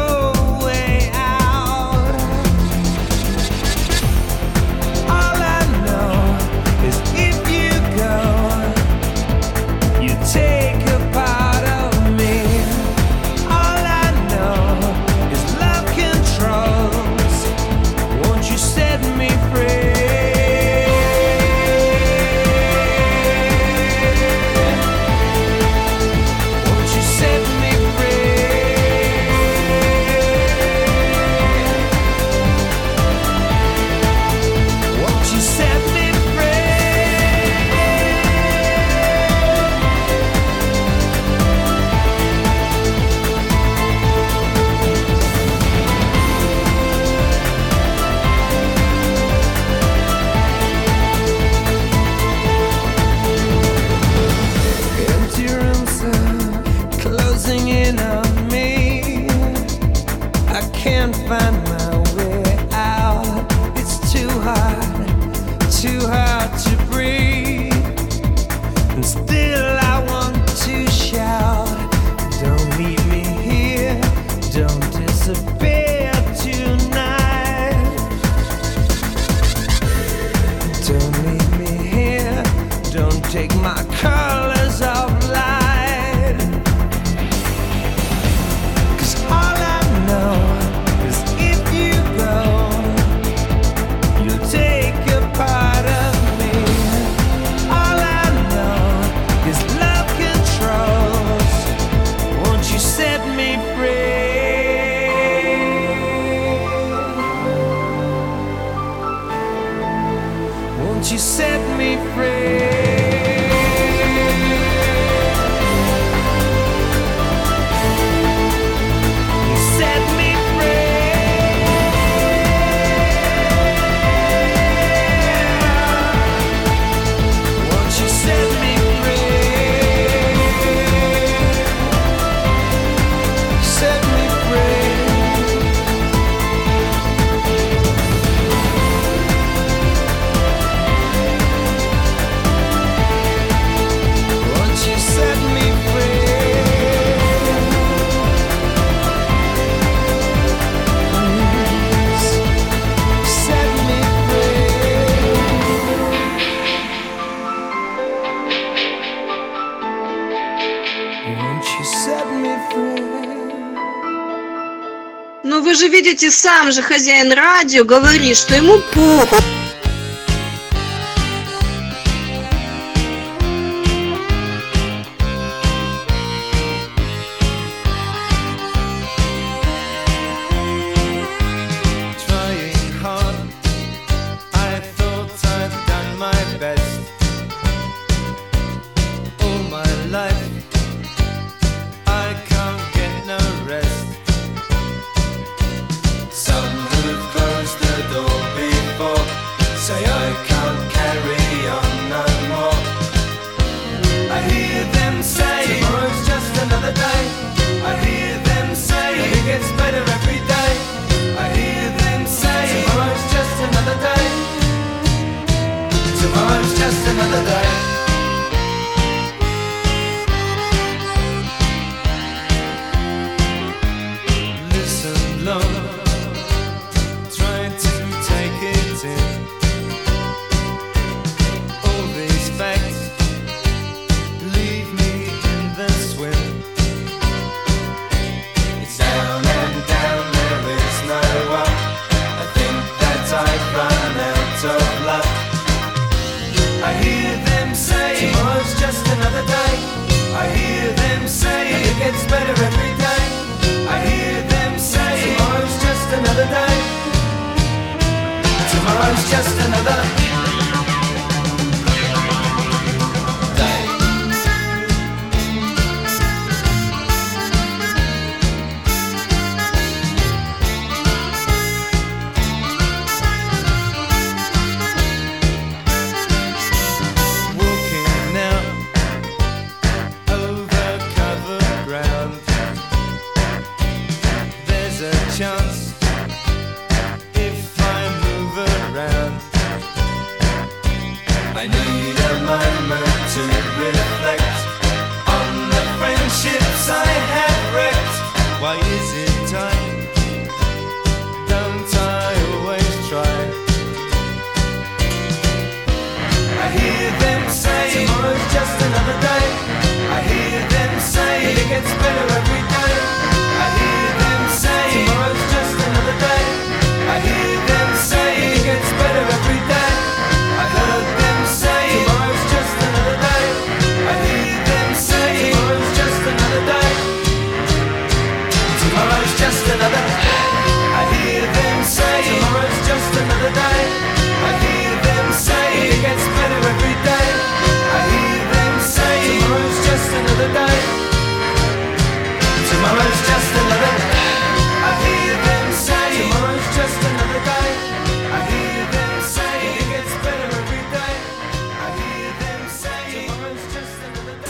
Видите, 166.18 166.30
сам 166.30 166.72
же 166.72 166.82
хозяин 166.82 167.32
радио 167.32 167.84
говорит, 167.84 168.36
что 168.36 168.56
ему 168.56 168.78
похуй. 168.92 169.57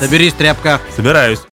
Соберись, 0.09 0.32
тряпка. 0.32 0.80
Собираюсь. 0.96 1.47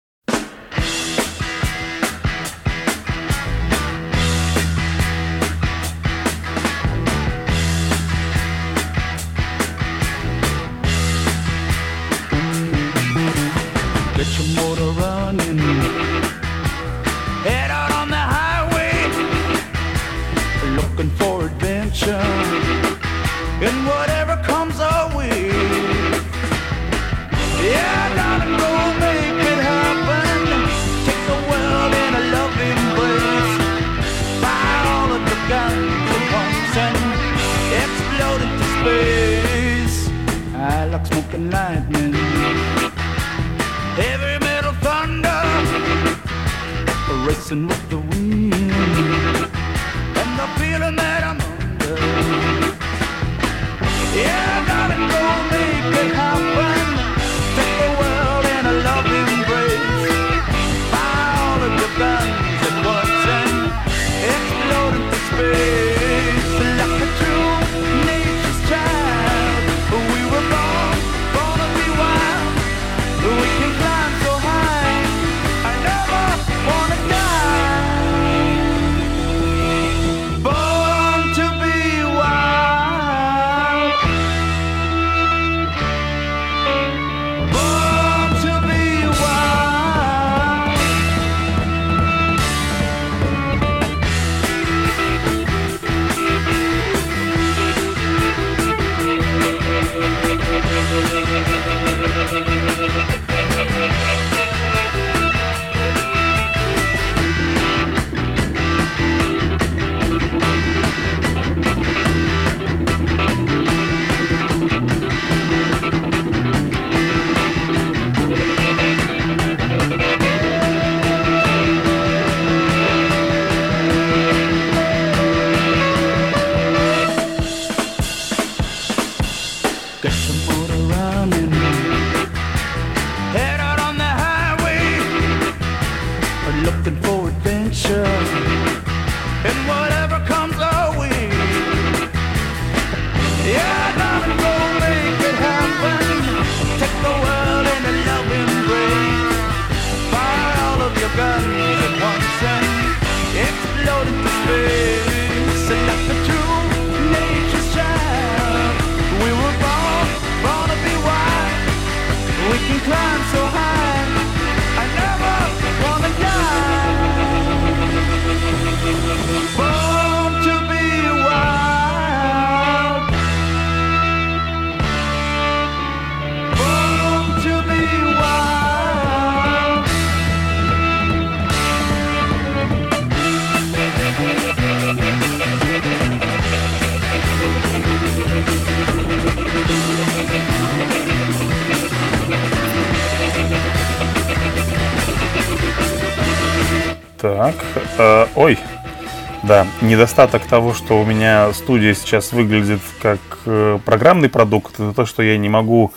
да. 199.51 199.67
Недостаток 199.81 200.43
того, 200.43 200.73
что 200.73 201.01
у 201.01 201.05
меня 201.05 201.51
студия 201.51 201.93
сейчас 201.93 202.31
выглядит 202.31 202.79
как 203.01 203.19
э, 203.45 203.79
программный 203.83 204.29
продукт, 204.29 204.75
это 204.75 204.93
то, 204.93 205.05
что 205.05 205.21
я 205.23 205.37
не 205.37 205.49
могу 205.49 205.91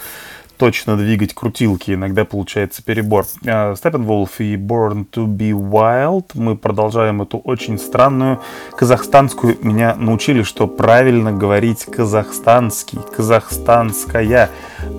точно 0.56 0.96
двигать 0.96 1.34
крутилки, 1.34 1.92
иногда 1.92 2.24
получается 2.24 2.82
перебор. 2.82 3.26
А, 3.46 3.74
Steppenwolf 3.74 4.30
и 4.38 4.56
Born 4.56 5.06
to 5.08 5.26
be 5.26 5.52
Wild. 5.52 6.30
Мы 6.34 6.56
продолжаем 6.56 7.22
эту 7.22 7.38
очень 7.38 7.78
странную 7.78 8.40
казахстанскую. 8.76 9.56
Меня 9.62 9.94
научили, 9.94 10.42
что 10.42 10.66
правильно 10.66 11.32
говорить 11.32 11.84
казахстанский, 11.84 12.98
казахстанская. 13.16 14.50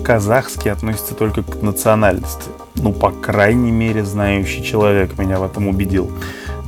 Казахский 0.02 0.72
относится 0.72 1.14
только 1.14 1.44
к 1.44 1.62
национальности. 1.62 2.50
Ну, 2.76 2.94
по 2.94 3.12
крайней 3.12 3.72
мере, 3.72 4.06
знающий 4.06 4.64
человек 4.64 5.18
меня 5.18 5.40
в 5.40 5.44
этом 5.44 5.68
убедил. 5.68 6.10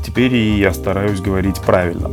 Теперь 0.07 0.33
я 0.35 0.73
стараюсь 0.73 1.19
говорить 1.19 1.59
правильно. 1.59 2.09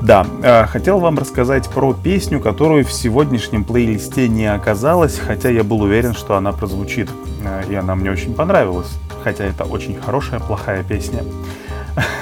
Да, 0.00 0.26
э, 0.42 0.64
хотел 0.64 1.00
вам 1.00 1.18
рассказать 1.18 1.68
про 1.68 1.92
песню, 1.92 2.40
которую 2.40 2.86
в 2.86 2.92
сегодняшнем 2.92 3.62
плейлисте 3.62 4.26
не 4.26 4.46
оказалось, 4.46 5.18
хотя 5.18 5.50
я 5.50 5.62
был 5.62 5.82
уверен, 5.82 6.14
что 6.14 6.36
она 6.36 6.52
прозвучит. 6.52 7.10
Э, 7.44 7.62
и 7.68 7.74
она 7.74 7.94
мне 7.94 8.10
очень 8.10 8.32
понравилась, 8.32 8.98
хотя 9.22 9.44
это 9.44 9.64
очень 9.64 10.00
хорошая, 10.00 10.40
плохая 10.40 10.82
песня. 10.82 11.22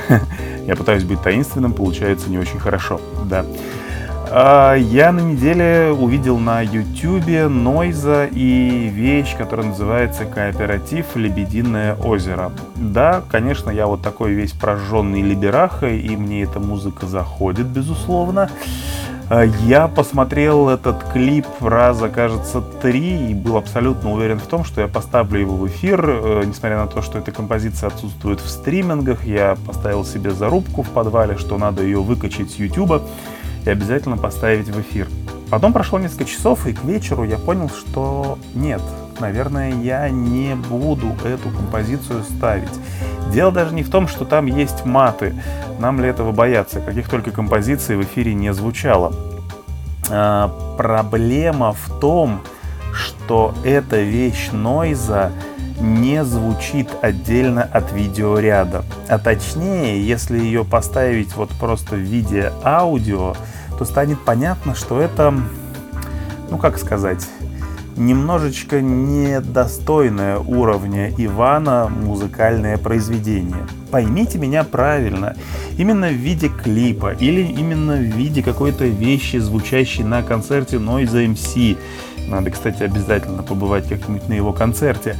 Я 0.66 0.74
пытаюсь 0.74 1.04
быть 1.04 1.22
таинственным, 1.22 1.74
получается 1.74 2.28
не 2.28 2.38
очень 2.38 2.58
хорошо, 2.58 3.00
да. 3.24 3.46
Я 4.30 5.10
на 5.12 5.20
неделе 5.20 5.90
увидел 5.90 6.38
на 6.38 6.60
Ютубе 6.60 7.48
Нойза 7.48 8.26
и 8.26 8.88
вещь, 8.88 9.34
которая 9.36 9.68
называется 9.68 10.26
«Кооператив 10.26 11.16
Лебединое 11.16 11.94
озеро». 11.94 12.52
Да, 12.76 13.22
конечно, 13.30 13.70
я 13.70 13.86
вот 13.86 14.02
такой 14.02 14.32
весь 14.32 14.52
прожженный 14.52 15.22
либераха, 15.22 15.88
и 15.88 16.14
мне 16.14 16.42
эта 16.42 16.60
музыка 16.60 17.06
заходит, 17.06 17.66
безусловно. 17.68 18.50
А, 19.30 19.44
Я 19.44 19.88
посмотрел 19.88 20.68
этот 20.68 21.04
клип 21.12 21.46
раза, 21.60 22.10
кажется, 22.10 22.60
три 22.60 23.30
и 23.30 23.34
был 23.34 23.56
абсолютно 23.56 24.12
уверен 24.12 24.40
в 24.40 24.46
том, 24.46 24.62
что 24.62 24.82
я 24.82 24.88
поставлю 24.88 25.40
его 25.40 25.56
в 25.56 25.66
эфир, 25.66 26.04
э, 26.06 26.42
несмотря 26.44 26.78
на 26.78 26.86
то, 26.86 27.00
что 27.00 27.18
эта 27.18 27.32
композиция 27.32 27.86
отсутствует 27.86 28.40
в 28.40 28.48
стримингах. 28.48 29.24
Я 29.24 29.56
поставил 29.66 30.04
себе 30.04 30.32
зарубку 30.32 30.82
в 30.82 30.90
подвале, 30.90 31.38
что 31.38 31.56
надо 31.56 31.82
ее 31.82 32.02
выкачать 32.02 32.50
с 32.50 32.56
Ютуба 32.56 33.02
и 33.68 33.70
обязательно 33.70 34.16
поставить 34.16 34.68
в 34.68 34.80
эфир. 34.80 35.08
Потом 35.50 35.72
прошло 35.72 35.98
несколько 35.98 36.24
часов, 36.24 36.66
и 36.66 36.72
к 36.72 36.84
вечеру 36.84 37.24
я 37.24 37.36
понял, 37.36 37.68
что 37.68 38.38
нет, 38.54 38.80
наверное, 39.20 39.72
я 39.72 40.08
не 40.08 40.54
буду 40.54 41.14
эту 41.24 41.50
композицию 41.50 42.22
ставить. 42.24 42.72
Дело 43.30 43.52
даже 43.52 43.74
не 43.74 43.82
в 43.82 43.90
том, 43.90 44.08
что 44.08 44.24
там 44.24 44.46
есть 44.46 44.86
маты. 44.86 45.34
Нам 45.78 46.00
ли 46.00 46.08
этого 46.08 46.32
бояться? 46.32 46.80
Каких 46.80 47.08
только 47.08 47.30
композиций 47.30 47.96
в 47.96 48.02
эфире 48.02 48.34
не 48.34 48.54
звучало. 48.54 49.12
А, 50.10 50.48
проблема 50.78 51.72
в 51.72 52.00
том, 52.00 52.40
что 52.94 53.54
эта 53.64 54.00
вещь 54.00 54.48
Нойза 54.50 55.30
не 55.78 56.24
звучит 56.24 56.88
отдельно 57.02 57.62
от 57.62 57.92
видеоряда. 57.92 58.84
А 59.08 59.18
точнее, 59.18 60.04
если 60.04 60.38
ее 60.38 60.64
поставить 60.64 61.36
вот 61.36 61.50
просто 61.50 61.96
в 61.96 62.00
виде 62.00 62.52
аудио, 62.64 63.34
то 63.78 63.84
станет 63.84 64.18
понятно, 64.20 64.74
что 64.74 65.00
это, 65.00 65.32
ну 66.50 66.58
как 66.58 66.78
сказать, 66.78 67.26
немножечко 67.96 68.80
недостойное 68.80 70.38
уровня 70.38 71.12
Ивана 71.16 71.88
музыкальное 71.88 72.78
произведение. 72.78 73.66
Поймите 73.90 74.38
меня 74.38 74.64
правильно, 74.64 75.34
именно 75.76 76.08
в 76.08 76.12
виде 76.12 76.48
клипа 76.48 77.14
или 77.18 77.42
именно 77.42 77.94
в 77.94 78.02
виде 78.02 78.42
какой-то 78.42 78.84
вещи, 78.84 79.38
звучащей 79.38 80.04
на 80.04 80.22
концерте 80.22 80.76
Noise 80.76 81.34
MC. 81.34 81.78
Надо, 82.28 82.50
кстати, 82.50 82.82
обязательно 82.82 83.42
побывать 83.42 83.88
как-нибудь 83.88 84.28
на 84.28 84.34
его 84.34 84.52
концерте. 84.52 85.16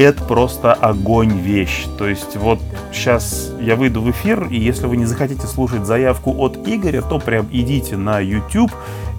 Это 0.00 0.24
просто 0.24 0.72
огонь 0.72 1.40
вещь. 1.40 1.84
То 1.98 2.08
есть 2.08 2.34
вот 2.36 2.58
сейчас 2.90 3.52
я 3.60 3.76
выйду 3.76 4.00
в 4.00 4.10
эфир, 4.10 4.46
и 4.50 4.58
если 4.58 4.86
вы 4.86 4.96
не 4.96 5.04
захотите 5.04 5.46
слушать 5.46 5.84
заявку 5.84 6.34
от 6.38 6.56
Игоря, 6.66 7.02
то 7.02 7.18
прям 7.18 7.46
идите 7.52 7.98
на 7.98 8.18
YouTube 8.18 8.72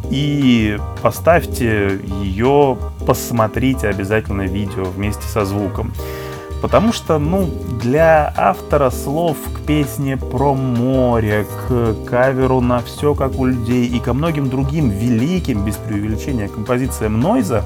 и 0.10 0.80
поставьте 1.04 2.00
ее, 2.24 2.80
посмотрите 3.06 3.90
обязательно 3.90 4.42
видео 4.42 4.86
вместе 4.86 5.22
со 5.28 5.46
звуком. 5.46 5.94
Потому 6.64 6.94
что, 6.94 7.20
ну, 7.20 7.48
для 7.80 8.34
автора 8.36 8.90
слов 8.90 9.38
к 9.54 9.60
песне 9.60 10.18
про 10.18 10.56
море, 10.56 11.46
к 11.68 11.96
каверу 12.10 12.60
на 12.60 12.80
все 12.80 13.14
как 13.14 13.38
у 13.38 13.46
людей 13.46 13.86
и 13.86 14.00
ко 14.00 14.16
многим 14.16 14.50
другим 14.50 14.90
великим, 14.90 15.64
без 15.64 15.76
преувеличения, 15.76 16.48
композициям 16.48 17.20
Нойза, 17.20 17.66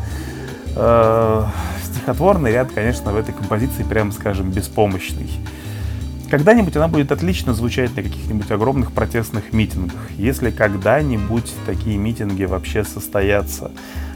э, 0.75 1.43
стихотворный 2.05 2.51
ряд, 2.51 2.71
конечно, 2.71 3.11
в 3.11 3.17
этой 3.17 3.33
композиции, 3.33 3.81
прямо 3.81 4.11
скажем, 4.11 4.51
беспомощный. 4.51 5.27
Когда-нибудь 6.29 6.75
она 6.75 6.87
будет 6.87 7.11
отлично 7.11 7.55
звучать 7.55 7.95
на 7.95 8.03
каких-нибудь 8.03 8.49
огромных 8.51 8.91
протестных 8.91 9.53
митингах, 9.53 10.11
если 10.15 10.51
когда-нибудь 10.51 11.51
такие 11.65 11.97
митинги 11.97 12.43
вообще 12.43 12.83
состоятся. 12.83 13.71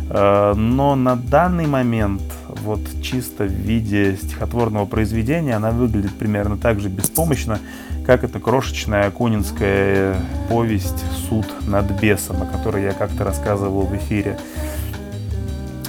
Э, 0.08 0.54
Но 0.56 0.96
на 0.96 1.16
данный 1.16 1.66
момент, 1.66 2.22
вот 2.64 2.82
чисто 3.02 3.46
в 3.46 3.52
виде 3.52 4.16
стихотворного 4.22 4.86
произведения, 4.86 5.56
она 5.56 5.72
выглядит 5.72 6.14
примерно 6.14 6.58
так 6.58 6.80
же 6.80 6.90
беспомощно, 6.90 7.58
как 8.06 8.24
эта 8.24 8.40
крошечная 8.40 9.08
акунинская 9.08 10.16
повесть 10.48 11.04
«Суд 11.28 11.48
над 11.68 11.90
бесом», 12.00 12.44
о 12.44 12.46
которой 12.46 12.84
я 12.84 12.92
как-то 12.92 13.24
рассказывал 13.24 13.88
в 13.88 13.96
эфире. 13.96 14.38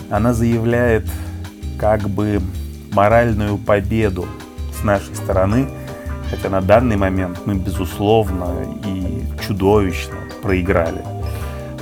Она 0.09 0.33
заявляет 0.33 1.05
как 1.81 2.11
бы 2.11 2.43
моральную 2.93 3.57
победу 3.57 4.27
с 4.79 4.85
нашей 4.85 5.17
стороны, 5.17 5.67
хотя 6.29 6.51
на 6.51 6.61
данный 6.61 6.99
момент 6.99 7.41
мы, 7.47 7.55
безусловно, 7.55 8.67
и 8.87 9.25
чудовищно 9.47 10.17
проиграли. 10.43 11.03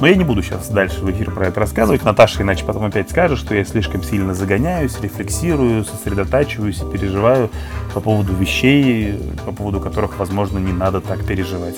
Но 0.00 0.06
я 0.06 0.14
не 0.14 0.22
буду 0.22 0.44
сейчас 0.44 0.68
дальше 0.68 1.00
в 1.00 1.10
эфир 1.10 1.32
про 1.32 1.48
это 1.48 1.58
рассказывать. 1.58 2.04
Наташа 2.04 2.42
иначе 2.42 2.64
потом 2.64 2.84
опять 2.84 3.10
скажет, 3.10 3.40
что 3.40 3.56
я 3.56 3.64
слишком 3.64 4.04
сильно 4.04 4.32
загоняюсь, 4.32 5.00
рефлексирую, 5.00 5.84
сосредотачиваюсь 5.84 6.80
и 6.80 6.92
переживаю 6.92 7.50
по 7.92 8.00
поводу 8.00 8.32
вещей, 8.34 9.18
по 9.44 9.50
поводу 9.50 9.80
которых, 9.80 10.16
возможно, 10.18 10.58
не 10.58 10.72
надо 10.72 11.00
так 11.00 11.24
переживать. 11.24 11.74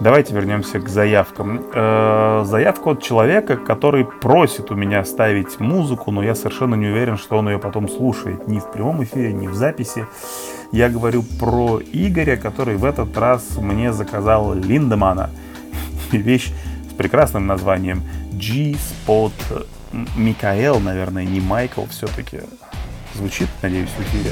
Давайте 0.00 0.34
вернемся 0.34 0.80
к 0.80 0.88
заявкам. 0.88 1.64
Э, 1.72 2.42
заявка 2.44 2.90
от 2.90 3.02
человека, 3.02 3.56
который 3.56 4.04
просит 4.04 4.70
у 4.70 4.74
меня 4.74 5.04
ставить 5.04 5.60
музыку, 5.60 6.10
но 6.10 6.22
я 6.22 6.34
совершенно 6.34 6.74
не 6.74 6.86
уверен, 6.86 7.16
что 7.16 7.38
он 7.38 7.48
ее 7.48 7.58
потом 7.58 7.88
слушает 7.88 8.48
ни 8.48 8.58
в 8.58 8.70
прямом 8.70 9.04
эфире, 9.04 9.32
ни 9.32 9.46
в 9.46 9.54
записи. 9.54 10.06
Я 10.72 10.88
говорю 10.88 11.22
про 11.38 11.80
Игоря, 11.92 12.36
который 12.36 12.76
в 12.76 12.84
этот 12.84 13.16
раз 13.16 13.56
мне 13.58 13.92
заказал 13.92 14.54
Линдемана. 14.54 15.30
Вещь 16.10 16.52
с 16.90 16.94
прекрасным 16.94 17.46
названием 17.46 18.02
G-Spot 18.32 19.66
Микаэл, 20.16 20.80
наверное, 20.80 21.24
не 21.24 21.40
Майкл 21.40 21.84
все-таки. 21.90 22.40
Звучит, 23.14 23.48
надеюсь, 23.62 23.90
в 23.90 24.00
эфире. 24.00 24.30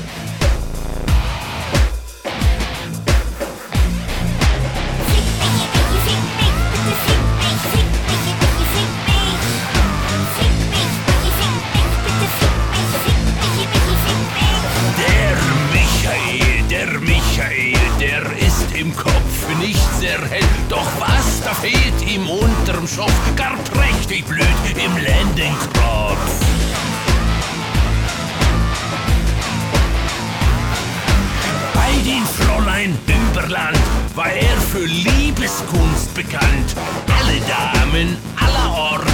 Bekannt. 36.22 36.70
Alle 37.18 37.38
Damen 37.48 38.16
aller 38.36 38.70
Ort 38.92 39.08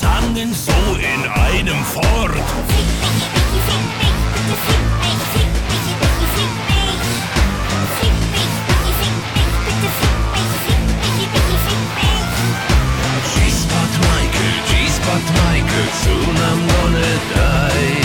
sangen 0.00 0.54
so 0.54 0.78
in 0.96 1.20
einem 1.46 1.80
fort. 1.84 2.34
G-Spot 13.34 13.92
Michael, 14.08 14.56
G-Spot 14.68 15.26
Michael, 15.40 15.88
soon 16.02 16.36
I'm 16.48 16.60
gonna 16.72 17.12
die. 17.34 17.96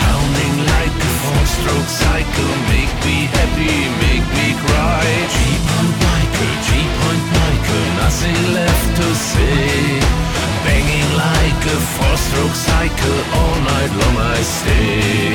Pounding 0.00 0.56
like 0.74 0.96
a 1.08 1.12
four-stroke 1.22 1.90
cycle, 2.02 2.52
make 2.72 2.94
me 3.06 3.16
happy, 3.36 3.76
make 4.04 4.26
me 4.36 4.48
cry. 4.64 5.06
Michael, 5.36 5.89
nothing 8.10 8.54
left 8.54 8.96
to 8.96 9.14
say. 9.14 10.00
Banging 10.64 11.10
like 11.26 11.62
a 11.74 11.78
four-stroke 11.94 12.56
cycle, 12.68 13.18
all 13.38 13.56
night 13.70 13.92
long 14.00 14.16
I 14.36 14.42
stay. 14.42 15.32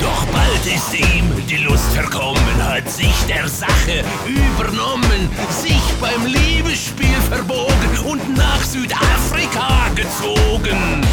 Doch 0.00 0.24
bald 0.32 0.66
ist 0.66 0.92
ihm 0.94 1.26
die 1.48 1.58
Lust 1.58 1.92
verkommen, 1.94 2.56
hat 2.58 2.90
sich 2.90 3.18
der 3.28 3.46
Sache 3.48 4.04
übernommen, 4.26 5.28
sich 5.62 5.84
beim 6.00 6.26
Liebesspiel 6.26 7.20
verbogen 7.30 7.92
und 8.04 8.36
nach 8.36 8.62
Südafrika 8.64 9.90
gezogen. 9.94 11.07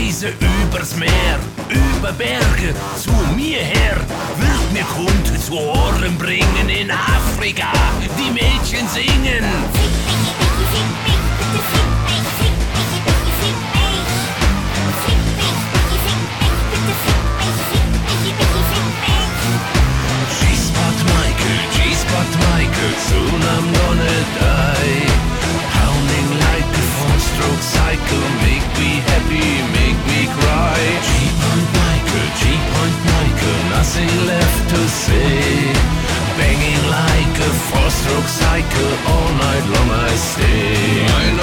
Leise 0.00 0.32
übers 0.62 0.96
Meer, 0.96 1.38
über 1.68 2.12
Berge 2.12 2.74
zu 2.96 3.10
mir 3.36 3.58
her, 3.58 3.96
wird 4.38 4.72
mir 4.72 4.84
kund 4.84 5.42
zu 5.44 5.58
Ohren 5.58 6.16
bringen 6.18 6.68
in 6.68 6.90
Afrika, 6.90 7.72
die 8.18 8.30
Mädchen 8.30 8.88
singen. 8.88 9.29
all 39.12 39.28
night 39.44 39.64
long 39.74 39.90
I 39.90 40.14
stay. 40.16 41.06
I 41.06 41.39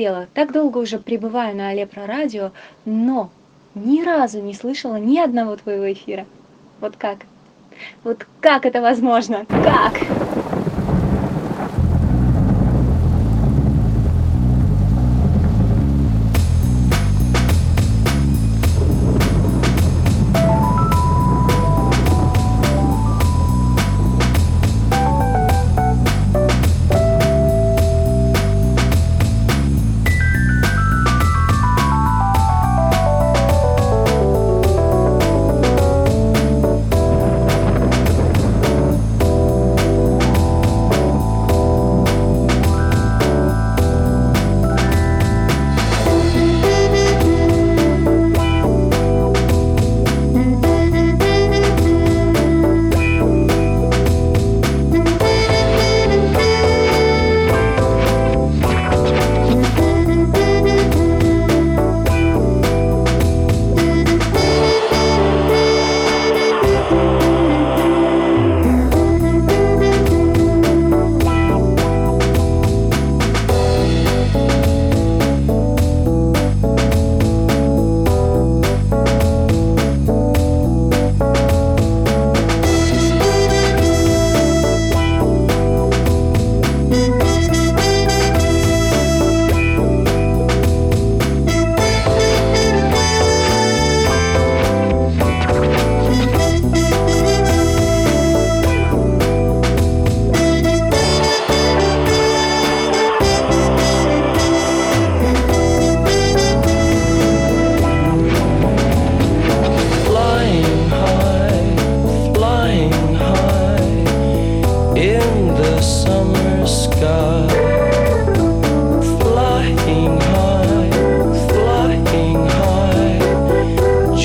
дело, 0.00 0.28
так 0.32 0.52
долго 0.52 0.78
уже 0.78 0.98
пребываю 0.98 1.54
на 1.54 1.68
Алепро 1.68 2.06
радио, 2.06 2.52
но 2.86 3.30
ни 3.74 4.02
разу 4.02 4.40
не 4.40 4.54
слышала 4.54 4.96
ни 4.96 5.18
одного 5.18 5.56
твоего 5.56 5.92
эфира. 5.92 6.24
Вот 6.80 6.96
как? 6.96 7.18
Вот 8.02 8.26
как 8.40 8.64
это 8.64 8.80
возможно? 8.80 9.44
Как? 9.46 10.19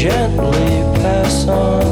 gently 0.06 0.84
pass 1.02 1.48
on. 1.48 1.85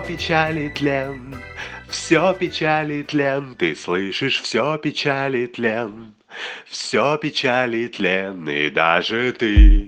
Печали 0.00 0.68
тлен, 0.68 1.36
все 1.88 2.34
печали 2.34 3.02
тлен, 3.02 3.54
ты 3.56 3.74
слышишь, 3.74 4.40
все 4.40 4.78
печали 4.78 5.46
тлен, 5.46 6.14
все 6.66 7.16
печали 7.18 7.86
тлен, 7.88 8.48
и 8.48 8.70
даже 8.70 9.32
ты. 9.32 9.79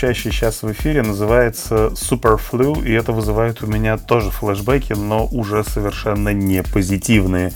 Звучащий 0.00 0.32
сейчас 0.32 0.62
в 0.62 0.72
эфире, 0.72 1.02
называется 1.02 1.88
Superflu, 1.88 2.86
и 2.86 2.90
это 2.90 3.12
вызывает 3.12 3.62
у 3.62 3.66
меня 3.66 3.98
тоже 3.98 4.30
флешбеки, 4.30 4.94
но 4.94 5.26
уже 5.26 5.62
совершенно 5.62 6.30
не 6.30 6.62
позитивные 6.62 7.52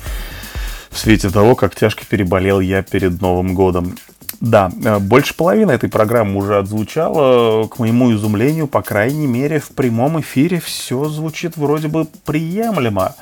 в 0.90 0.98
свете 0.98 1.30
того, 1.30 1.54
как 1.54 1.74
тяжко 1.74 2.04
переболел 2.04 2.60
я 2.60 2.82
перед 2.82 3.18
Новым 3.22 3.54
годом. 3.54 3.96
Да, 4.42 4.70
э, 4.84 4.98
больше 4.98 5.34
половины 5.34 5.72
этой 5.72 5.88
программы 5.88 6.36
уже 6.36 6.58
отзвучала. 6.58 7.66
К 7.66 7.78
моему 7.78 8.12
изумлению, 8.12 8.66
по 8.66 8.82
крайней 8.82 9.26
мере, 9.26 9.58
в 9.58 9.68
прямом 9.68 10.20
эфире 10.20 10.60
все 10.60 11.06
звучит 11.06 11.56
вроде 11.56 11.88
бы 11.88 12.06
приемлемо. 12.26 13.14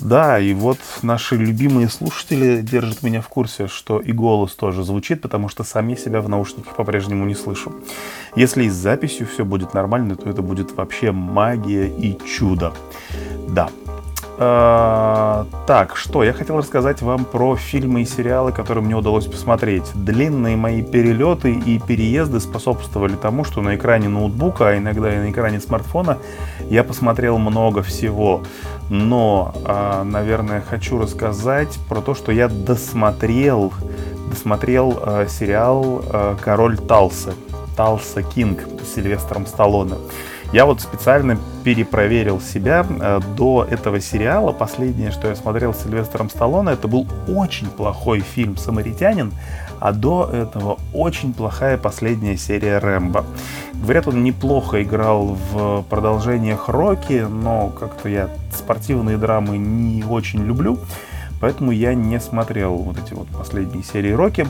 Да, 0.00 0.38
и 0.38 0.52
вот 0.52 0.78
наши 1.02 1.36
любимые 1.36 1.88
слушатели 1.88 2.60
держат 2.60 3.02
меня 3.02 3.20
в 3.20 3.28
курсе, 3.28 3.66
что 3.66 3.98
и 3.98 4.12
голос 4.12 4.54
тоже 4.54 4.82
звучит, 4.84 5.22
потому 5.22 5.48
что 5.48 5.64
сам 5.64 5.88
я 5.88 5.96
себя 5.96 6.20
в 6.20 6.28
наушниках 6.28 6.76
по-прежнему 6.76 7.24
не 7.24 7.34
слышу. 7.34 7.74
Если 8.36 8.64
и 8.64 8.70
с 8.70 8.74
записью 8.74 9.26
все 9.26 9.44
будет 9.44 9.74
нормально, 9.74 10.14
то 10.14 10.28
это 10.28 10.42
будет 10.42 10.76
вообще 10.76 11.10
магия 11.10 11.88
и 11.88 12.18
чудо. 12.24 12.72
Да, 13.48 13.70
а, 14.38 15.46
так, 15.66 15.96
что 15.96 16.22
я 16.22 16.34
хотел 16.34 16.58
рассказать 16.58 17.00
вам 17.00 17.24
про 17.24 17.56
фильмы 17.56 18.02
и 18.02 18.04
сериалы, 18.04 18.52
которые 18.52 18.84
мне 18.84 18.94
удалось 18.94 19.26
посмотреть. 19.26 19.84
Длинные 19.94 20.56
мои 20.56 20.82
перелеты 20.82 21.52
и 21.52 21.78
переезды 21.78 22.40
способствовали 22.40 23.14
тому, 23.14 23.44
что 23.44 23.62
на 23.62 23.76
экране 23.76 24.08
ноутбука, 24.08 24.68
а 24.68 24.76
иногда 24.76 25.14
и 25.14 25.18
на 25.18 25.30
экране 25.30 25.58
смартфона 25.58 26.18
я 26.68 26.84
посмотрел 26.84 27.38
много 27.38 27.82
всего. 27.82 28.42
Но, 28.90 29.54
а, 29.64 30.04
наверное, 30.04 30.60
хочу 30.60 30.98
рассказать 30.98 31.78
про 31.88 32.02
то, 32.02 32.14
что 32.14 32.30
я 32.30 32.48
досмотрел, 32.48 33.72
досмотрел 34.28 34.98
а, 35.00 35.26
сериал 35.26 36.36
«Король 36.44 36.76
Талса», 36.76 37.32
Талса 37.76 38.22
Кинг 38.22 38.60
с 38.82 38.94
Сильвестром 38.94 39.46
Сталлоне. 39.46 39.94
Я 40.52 40.64
вот 40.64 40.80
специально 40.80 41.36
перепроверил 41.64 42.40
себя 42.40 42.86
э, 42.88 43.20
до 43.36 43.66
этого 43.68 44.00
сериала. 44.00 44.52
Последнее, 44.52 45.10
что 45.10 45.28
я 45.28 45.34
смотрел 45.34 45.74
с 45.74 45.82
Сильвестром 45.82 46.30
Сталлоне, 46.30 46.70
это 46.70 46.86
был 46.88 47.06
очень 47.28 47.68
плохой 47.68 48.20
фильм 48.20 48.56
«Самаритянин», 48.56 49.32
а 49.80 49.92
до 49.92 50.30
этого 50.32 50.78
очень 50.94 51.34
плохая 51.34 51.76
последняя 51.76 52.36
серия 52.36 52.78
«Рэмбо». 52.78 53.24
Говорят, 53.74 54.06
он 54.06 54.22
неплохо 54.22 54.82
играл 54.82 55.36
в 55.52 55.82
продолжениях 55.90 56.68
«Рокки», 56.68 57.26
но 57.28 57.70
как-то 57.70 58.08
я 58.08 58.30
спортивные 58.54 59.18
драмы 59.18 59.58
не 59.58 60.04
очень 60.04 60.44
люблю, 60.46 60.78
поэтому 61.40 61.72
я 61.72 61.94
не 61.94 62.20
смотрел 62.20 62.76
вот 62.76 62.96
эти 62.98 63.14
вот 63.14 63.26
последние 63.28 63.82
серии 63.82 64.12
«Рокки». 64.12 64.46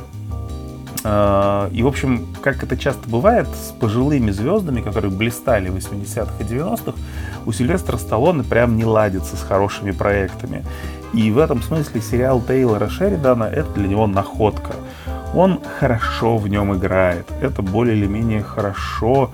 А, 1.08 1.70
и, 1.70 1.84
в 1.84 1.86
общем, 1.86 2.26
как 2.42 2.64
это 2.64 2.76
часто 2.76 3.08
бывает, 3.08 3.46
с 3.46 3.70
пожилыми 3.70 4.32
звездами, 4.32 4.80
которые 4.80 5.12
блистали 5.12 5.68
в 5.68 5.76
80-х 5.76 6.32
и 6.40 6.42
90-х, 6.42 6.98
у 7.46 7.52
Сильвестра 7.52 7.96
Сталлоне 7.96 8.42
прям 8.42 8.76
не 8.76 8.84
ладится 8.84 9.36
с 9.36 9.42
хорошими 9.42 9.92
проектами. 9.92 10.64
И 11.14 11.30
в 11.30 11.38
этом 11.38 11.62
смысле 11.62 12.00
сериал 12.00 12.42
Тейлора 12.42 12.88
Шеридана— 12.88 13.44
это 13.44 13.72
для 13.74 13.86
него 13.86 14.08
находка. 14.08 14.72
Он 15.32 15.60
хорошо 15.78 16.38
в 16.38 16.48
нем 16.48 16.74
играет. 16.74 17.26
Это 17.40 17.62
более 17.62 17.96
или 17.96 18.06
менее 18.06 18.42
хорошо, 18.42 19.30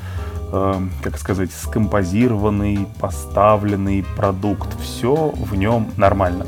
э, 0.52 0.74
как 1.02 1.16
сказать, 1.16 1.52
скомпозированный, 1.52 2.86
поставленный 3.00 4.04
продукт. 4.14 4.68
Все 4.82 5.32
в 5.34 5.54
нем 5.54 5.88
нормально. 5.96 6.44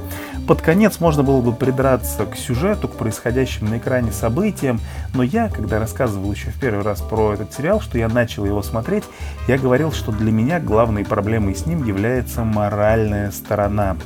Под 0.47 0.61
конец 0.61 1.01
можно 1.01 1.23
было 1.23 1.41
бы 1.41 1.55
придраться 1.55 2.27
к 2.27 2.37
сюжету, 2.37 2.87
к 2.87 2.97
происходящим 2.97 3.71
на 3.71 3.79
экране 3.79 4.13
событиям, 4.13 4.79
но 5.15 5.23
я, 5.23 5.49
когда 5.49 5.79
рассказывал 5.79 6.31
еще 6.33 6.51
в 6.51 6.61
первый 6.61 6.85
раз 6.85 7.01
про 7.01 7.33
этот 7.33 7.55
сериал, 7.55 7.81
что 7.81 7.97
я 7.97 8.09
начал 8.09 8.45
его 8.45 8.63
смотреть, 8.63 9.05
я 9.49 9.57
говорил, 9.57 9.91
что 9.91 10.13
для 10.13 10.31
меня 10.31 10.61
главной 10.61 11.07
проблемой 11.07 11.55
с 11.55 11.65
ним 11.65 11.85
является 11.85 12.45
моральная 12.45 13.31
сторона. 13.31 13.97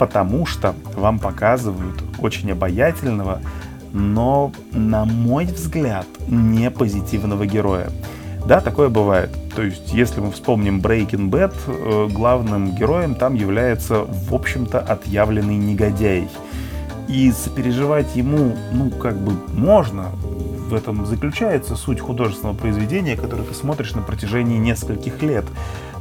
Потому 0.00 0.46
что 0.46 0.74
вам 0.96 1.20
показывают 1.20 2.02
очень 2.18 2.50
обаятельного, 2.50 3.40
но, 3.92 4.52
на 4.72 5.04
мой 5.04 5.44
взгляд, 5.44 6.06
не 6.26 6.72
позитивного 6.72 7.46
героя. 7.46 7.90
Да, 8.46 8.60
такое 8.60 8.88
бывает. 8.88 9.30
То 9.54 9.62
есть, 9.62 9.92
если 9.92 10.20
мы 10.20 10.32
вспомним 10.32 10.80
Breaking 10.80 11.30
Bad, 11.30 11.54
э, 11.66 12.08
главным 12.12 12.74
героем 12.74 13.14
там 13.14 13.34
является, 13.34 14.04
в 14.04 14.34
общем-то, 14.34 14.80
отъявленный 14.80 15.56
негодяй. 15.56 16.28
И 17.08 17.30
сопереживать 17.32 18.16
ему, 18.16 18.56
ну, 18.72 18.90
как 18.90 19.16
бы 19.16 19.32
можно, 19.54 20.06
в 20.68 20.74
этом 20.74 21.06
заключается 21.06 21.76
суть 21.76 22.00
художественного 22.00 22.56
произведения, 22.56 23.16
которое 23.16 23.42
ты 23.42 23.54
смотришь 23.54 23.94
на 23.94 24.02
протяжении 24.02 24.58
нескольких 24.58 25.22
лет. 25.22 25.44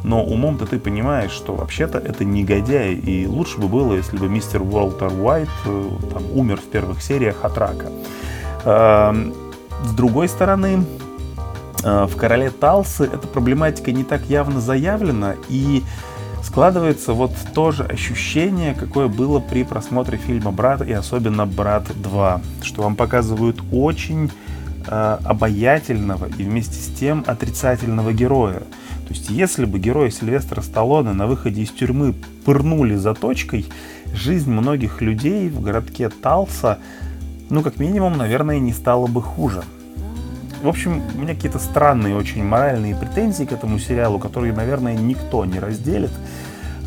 Но 0.04 0.24
умом-то 0.24 0.66
ты 0.66 0.80
понимаешь, 0.80 1.32
что 1.32 1.54
вообще-то 1.54 2.00
это 2.00 2.26
негодяй, 2.26 2.96
и 2.96 3.28
лучше 3.28 3.60
бы 3.60 3.68
было, 3.68 3.94
если 3.94 4.18
бы 4.18 4.30
мистер 4.30 4.64
Уолтер 4.64 5.12
Уайт 5.14 5.50
э, 5.66 5.90
там, 6.12 6.24
умер 6.34 6.58
в 6.58 6.72
первых 6.72 7.04
сериях 7.04 7.44
от 7.44 7.58
рака. 7.58 7.88
Эм, 8.66 9.34
с 9.84 9.94
другой 9.94 10.28
стороны, 10.28 10.86
в 11.84 12.16
«Короле 12.16 12.52
Талсы» 12.52 13.06
эта 13.06 13.28
проблематика 13.28 13.92
не 13.92 14.04
так 14.04 14.24
явно 14.30 14.62
заявлена, 14.62 15.36
и 15.50 15.84
складывается 16.44 17.14
вот 17.14 17.32
то 17.54 17.72
же 17.72 17.84
ощущение, 17.84 18.74
какое 18.74 19.08
было 19.08 19.40
при 19.40 19.64
просмотре 19.64 20.18
фильма 20.18 20.52
«Брат» 20.52 20.82
и 20.82 20.92
особенно 20.92 21.46
«Брат 21.46 21.90
2», 21.90 22.42
что 22.64 22.84
вам 22.84 22.96
показывают 22.96 23.62
очень 23.72 24.32
э, 24.88 25.18
обаятельного 25.24 26.28
и 26.38 26.44
вместе 26.44 26.76
с 26.76 26.88
тем 26.88 27.24
отрицательного 27.28 28.14
героя. 28.14 28.60
То 29.08 29.14
есть 29.14 29.30
если 29.30 29.66
бы 29.66 29.80
героя 29.80 30.10
Сильвестра 30.10 30.62
Сталлоне 30.62 31.12
на 31.12 31.28
выходе 31.28 31.62
из 31.62 31.70
тюрьмы 31.70 32.16
пырнули 32.46 32.96
за 32.96 33.14
точкой, 33.14 33.66
жизнь 34.14 34.52
многих 34.52 35.02
людей 35.02 35.50
в 35.50 35.62
городке 35.62 36.10
Талса, 36.10 36.80
ну 37.50 37.62
как 37.62 37.78
минимум, 37.78 38.18
наверное, 38.18 38.60
не 38.60 38.74
стала 38.74 39.08
бы 39.08 39.22
хуже. 39.22 39.64
В 40.62 40.68
общем, 40.68 41.02
у 41.16 41.22
меня 41.22 41.34
какие-то 41.34 41.58
странные 41.58 42.16
очень 42.16 42.44
моральные 42.44 42.96
претензии 42.96 43.46
к 43.46 43.52
этому 43.52 43.80
сериалу, 43.80 44.20
которые, 44.20 44.54
наверное, 44.54 44.96
никто 44.96 45.44
не 45.44 45.60
разделит. 45.60 46.12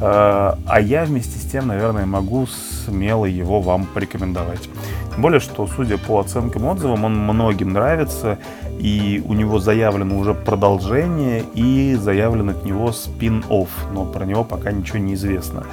А, 0.00 0.58
а 0.66 0.80
я 0.80 1.04
вместе 1.04 1.38
с 1.38 1.50
тем, 1.50 1.66
наверное, 1.66 2.06
могу 2.06 2.46
смело 2.46 3.24
его 3.24 3.60
вам 3.60 3.86
порекомендовать. 3.86 4.68
Тем 5.12 5.22
более, 5.22 5.40
что, 5.40 5.66
судя 5.66 5.98
по 5.98 6.20
оценкам 6.20 6.66
отзывам, 6.66 7.04
он 7.04 7.18
многим 7.18 7.72
нравится, 7.72 8.38
и 8.78 9.22
у 9.26 9.34
него 9.34 9.58
заявлено 9.58 10.18
уже 10.18 10.34
продолжение, 10.34 11.42
и 11.54 11.94
заявлен 11.94 12.50
от 12.50 12.64
него 12.64 12.92
спин-офф, 12.92 13.68
но 13.92 14.04
про 14.04 14.24
него 14.24 14.44
пока 14.44 14.70
ничего 14.70 14.98
не 14.98 15.14
известно. 15.14 15.64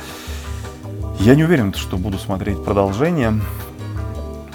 Я 1.20 1.36
не 1.36 1.44
уверен, 1.44 1.74
что 1.74 1.98
буду 1.98 2.18
смотреть 2.18 2.64
продолжение, 2.64 3.34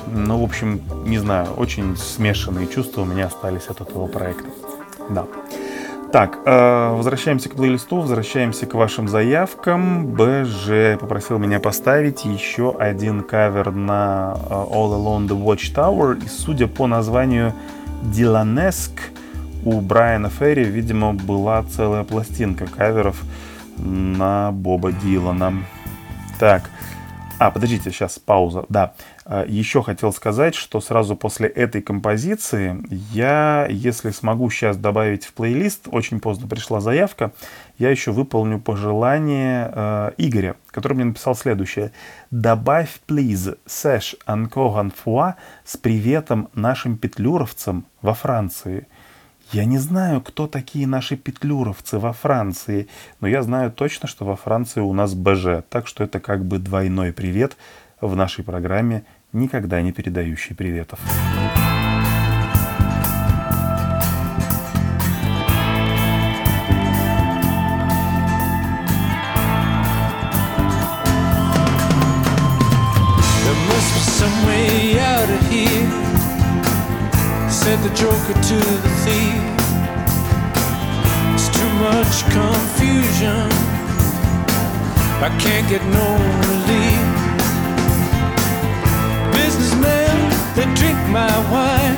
ну, 0.06 0.40
в 0.40 0.44
общем, 0.44 0.80
не 1.04 1.18
знаю, 1.18 1.48
очень 1.56 1.96
смешанные 1.96 2.66
чувства 2.66 3.02
у 3.02 3.04
меня 3.04 3.26
остались 3.26 3.66
от 3.68 3.80
этого 3.80 4.06
проекта. 4.06 4.48
Да. 5.10 5.26
Так, 6.12 6.38
э, 6.46 6.94
возвращаемся 6.94 7.48
к 7.48 7.56
плейлисту, 7.56 7.96
возвращаемся 7.96 8.66
к 8.66 8.74
вашим 8.74 9.08
заявкам. 9.08 10.06
БЖ 10.06 10.98
попросил 10.98 11.38
меня 11.38 11.60
поставить 11.60 12.24
еще 12.24 12.74
один 12.78 13.22
кавер 13.22 13.72
на 13.72 14.36
э, 14.36 14.52
All 14.52 14.92
Alone 14.92 15.28
the 15.28 15.36
Watchtower. 15.38 16.24
И 16.24 16.28
судя 16.28 16.68
по 16.68 16.86
названию 16.86 17.52
Диланеск, 18.02 18.92
у 19.64 19.80
Брайана 19.80 20.30
Ферри, 20.30 20.64
видимо, 20.64 21.12
была 21.12 21.64
целая 21.64 22.04
пластинка 22.04 22.66
каверов 22.66 23.22
на 23.76 24.52
Боба 24.52 24.92
Дилана. 24.92 25.54
Так, 26.38 26.70
а, 27.38 27.50
подождите, 27.50 27.90
сейчас 27.90 28.18
пауза. 28.18 28.64
Да, 28.68 28.94
еще 29.48 29.82
хотел 29.82 30.12
сказать, 30.12 30.54
что 30.54 30.80
сразу 30.80 31.16
после 31.16 31.48
этой 31.48 31.82
композиции 31.82 32.80
я, 33.12 33.66
если 33.68 34.10
смогу 34.10 34.48
сейчас 34.50 34.76
добавить 34.76 35.24
в 35.24 35.32
плейлист, 35.32 35.88
очень 35.90 36.20
поздно 36.20 36.46
пришла 36.46 36.80
заявка, 36.80 37.32
я 37.78 37.90
еще 37.90 38.12
выполню 38.12 38.60
пожелание 38.60 39.70
э, 39.72 40.10
Игоря, 40.18 40.54
который 40.70 40.94
мне 40.94 41.06
написал 41.06 41.34
следующее. 41.34 41.90
Добавь, 42.30 43.00
please, 43.08 43.58
Сэш 43.66 44.14
Фуа 45.04 45.34
с 45.64 45.76
приветом 45.76 46.48
нашим 46.54 46.96
петлюровцам 46.96 47.84
во 48.02 48.14
Франции. 48.14 48.86
Я 49.52 49.64
не 49.64 49.78
знаю, 49.78 50.20
кто 50.20 50.46
такие 50.46 50.86
наши 50.86 51.16
петлюровцы 51.16 51.98
во 51.98 52.12
Франции, 52.12 52.88
но 53.20 53.28
я 53.28 53.42
знаю 53.42 53.72
точно, 53.72 54.08
что 54.08 54.24
во 54.24 54.36
Франции 54.36 54.80
у 54.80 54.92
нас 54.92 55.14
БЖ, 55.14 55.62
так 55.68 55.86
что 55.86 56.04
это 56.04 56.20
как 56.20 56.44
бы 56.44 56.58
двойной 56.58 57.12
привет 57.12 57.56
в 58.00 58.14
нашей 58.16 58.44
программе 58.44 59.04
никогда 59.32 59.82
не 59.82 59.92
передающий 59.92 60.54
приветов. 60.54 60.98
said 77.66 77.82
the 77.82 77.94
joker 77.96 78.34
to 78.50 78.58
the 78.84 78.90
thief. 79.02 79.42
It's 81.34 81.48
too 81.48 81.72
much 81.86 82.16
confusion. 82.30 83.48
I 85.20 85.28
can't 85.40 85.68
get 85.68 85.82
no 85.98 86.06
relief. 86.46 86.85
They 90.56 90.64
drink 90.74 90.98
my 91.08 91.30
wine. 91.52 91.96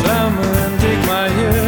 Plowmen 0.00 0.80
dig 0.80 0.98
my 1.06 1.28
ear. 1.42 1.67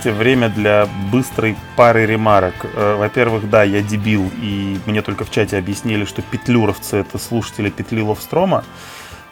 Простите, 0.00 0.18
время 0.18 0.48
для 0.48 0.88
быстрой 1.12 1.56
пары 1.76 2.06
ремарок. 2.06 2.54
Э, 2.74 2.96
Во-первых, 2.96 3.50
да, 3.50 3.64
я 3.64 3.82
дебил, 3.82 4.30
и 4.40 4.78
мне 4.86 5.02
только 5.02 5.26
в 5.26 5.30
чате 5.30 5.58
объяснили, 5.58 6.06
что 6.06 6.22
петлюровцы— 6.22 6.96
это 6.98 7.18
слушатели 7.18 7.68
Петлилов 7.68 8.22
Строма. 8.22 8.64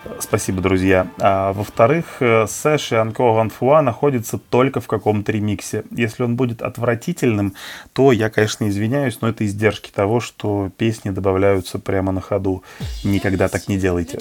Э, 0.05 0.11
Спасибо, 0.21 0.61
друзья. 0.61 1.07
А 1.21 1.55
во-вторых, 1.55 2.17
э, 2.21 2.47
Сэш 2.47 2.93
и 2.93 2.97
Анко 2.97 3.23
Ван 3.33 3.49
Фуа 3.49 3.81
находятся 3.81 4.37
только 4.37 4.83
в 4.83 4.87
каком-то 4.89 5.33
ремиксе. 5.33 5.85
Если 5.91 6.23
он 6.23 6.37
будет 6.37 6.61
отвратительным, 6.61 7.55
то 7.95 8.13
я, 8.13 8.29
конечно, 8.29 8.69
извиняюсь, 8.69 9.23
но 9.23 9.31
это 9.31 9.47
издержки 9.47 9.91
того, 9.91 10.21
что 10.21 10.71
песни 10.77 11.09
добавляются 11.09 11.79
прямо 11.79 12.13
на 12.13 12.21
ходу. 12.21 12.63
Никогда 13.05 13.49
так 13.49 13.69
не 13.69 13.79
делайте. 13.79 14.19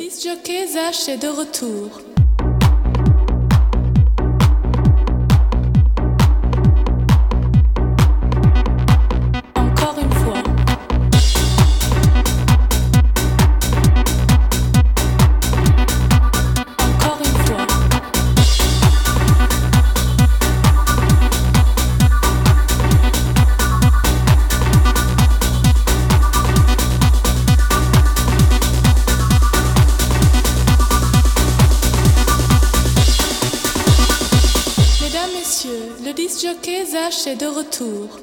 Est 37.26 37.36
de 37.36 37.48
retour. 37.48 38.20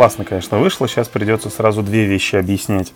Классно, 0.00 0.24
конечно, 0.24 0.58
вышло. 0.58 0.88
Сейчас 0.88 1.08
придется 1.08 1.50
сразу 1.50 1.82
две 1.82 2.06
вещи 2.06 2.34
объяснять. 2.34 2.94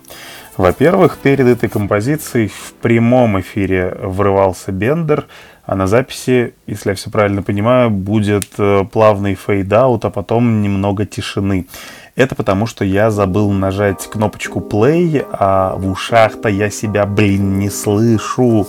Во-первых, 0.57 1.19
перед 1.19 1.45
этой 1.45 1.69
композицией 1.69 2.47
в 2.47 2.73
прямом 2.81 3.39
эфире 3.41 3.95
врывался 4.01 4.71
Бендер, 4.71 5.27
а 5.67 5.75
на 5.75 5.85
записи, 5.85 6.55
если 6.65 6.89
я 6.89 6.95
все 6.95 7.11
правильно 7.11 7.43
понимаю, 7.43 7.91
будет 7.91 8.47
э, 8.57 8.85
плавный 8.91 9.35
fade-out, 9.35 10.03
а 10.03 10.09
потом 10.09 10.63
немного 10.63 11.05
тишины. 11.05 11.67
Это 12.15 12.33
потому, 12.33 12.65
что 12.65 12.83
я 12.83 13.11
забыл 13.11 13.51
нажать 13.51 14.09
кнопочку 14.09 14.59
play, 14.59 15.23
а 15.31 15.75
в 15.75 15.87
ушах-то 15.87 16.49
я 16.49 16.71
себя, 16.71 17.05
блин, 17.05 17.59
не 17.59 17.69
слышу. 17.69 18.67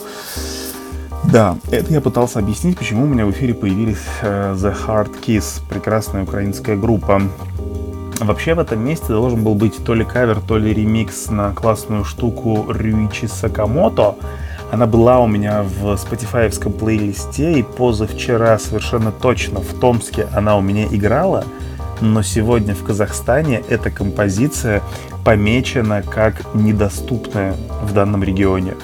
Да, 1.23 1.57
это 1.71 1.91
я 1.91 2.01
пытался 2.01 2.37
объяснить, 2.37 2.77
почему 2.77 3.05
у 3.05 3.07
меня 3.07 3.25
в 3.25 3.31
эфире 3.31 3.55
появились 3.55 3.97
э, 4.21 4.53
The 4.55 4.77
Hardkiss, 4.85 5.59
прекрасная 5.67 6.21
украинская 6.21 6.77
группа. 6.77 7.23
Вообще 8.19 8.55
в 8.55 8.59
этом 8.59 8.83
месте 8.83 9.07
должен 9.09 9.43
был 9.43 9.53
быть 9.53 9.83
то 9.83 9.93
ли 9.93 10.03
кавер, 10.03 10.41
то 10.41 10.57
ли 10.57 10.73
ремикс 10.73 11.29
на 11.29 11.53
классную 11.53 12.03
штуку 12.03 12.65
Рюичи 12.71 13.27
Сакамото. 13.27 14.15
Она 14.71 14.87
была 14.87 15.19
у 15.19 15.27
меня 15.27 15.63
в 15.63 15.95
спотифаевском 15.95 16.73
плейлисте, 16.73 17.59
и 17.59 17.63
позавчера 17.63 18.57
совершенно 18.57 19.11
точно 19.11 19.61
в 19.61 19.79
Томске 19.79 20.27
она 20.33 20.57
у 20.57 20.61
меня 20.61 20.85
играла. 20.87 21.45
Но 22.01 22.23
сегодня 22.23 22.73
в 22.73 22.83
Казахстане 22.83 23.63
эта 23.69 23.91
композиция 23.91 24.81
помечена 25.23 26.01
как 26.01 26.53
недоступная 26.55 27.55
в 27.83 27.93
данном 27.93 28.23
регионе. 28.23 28.75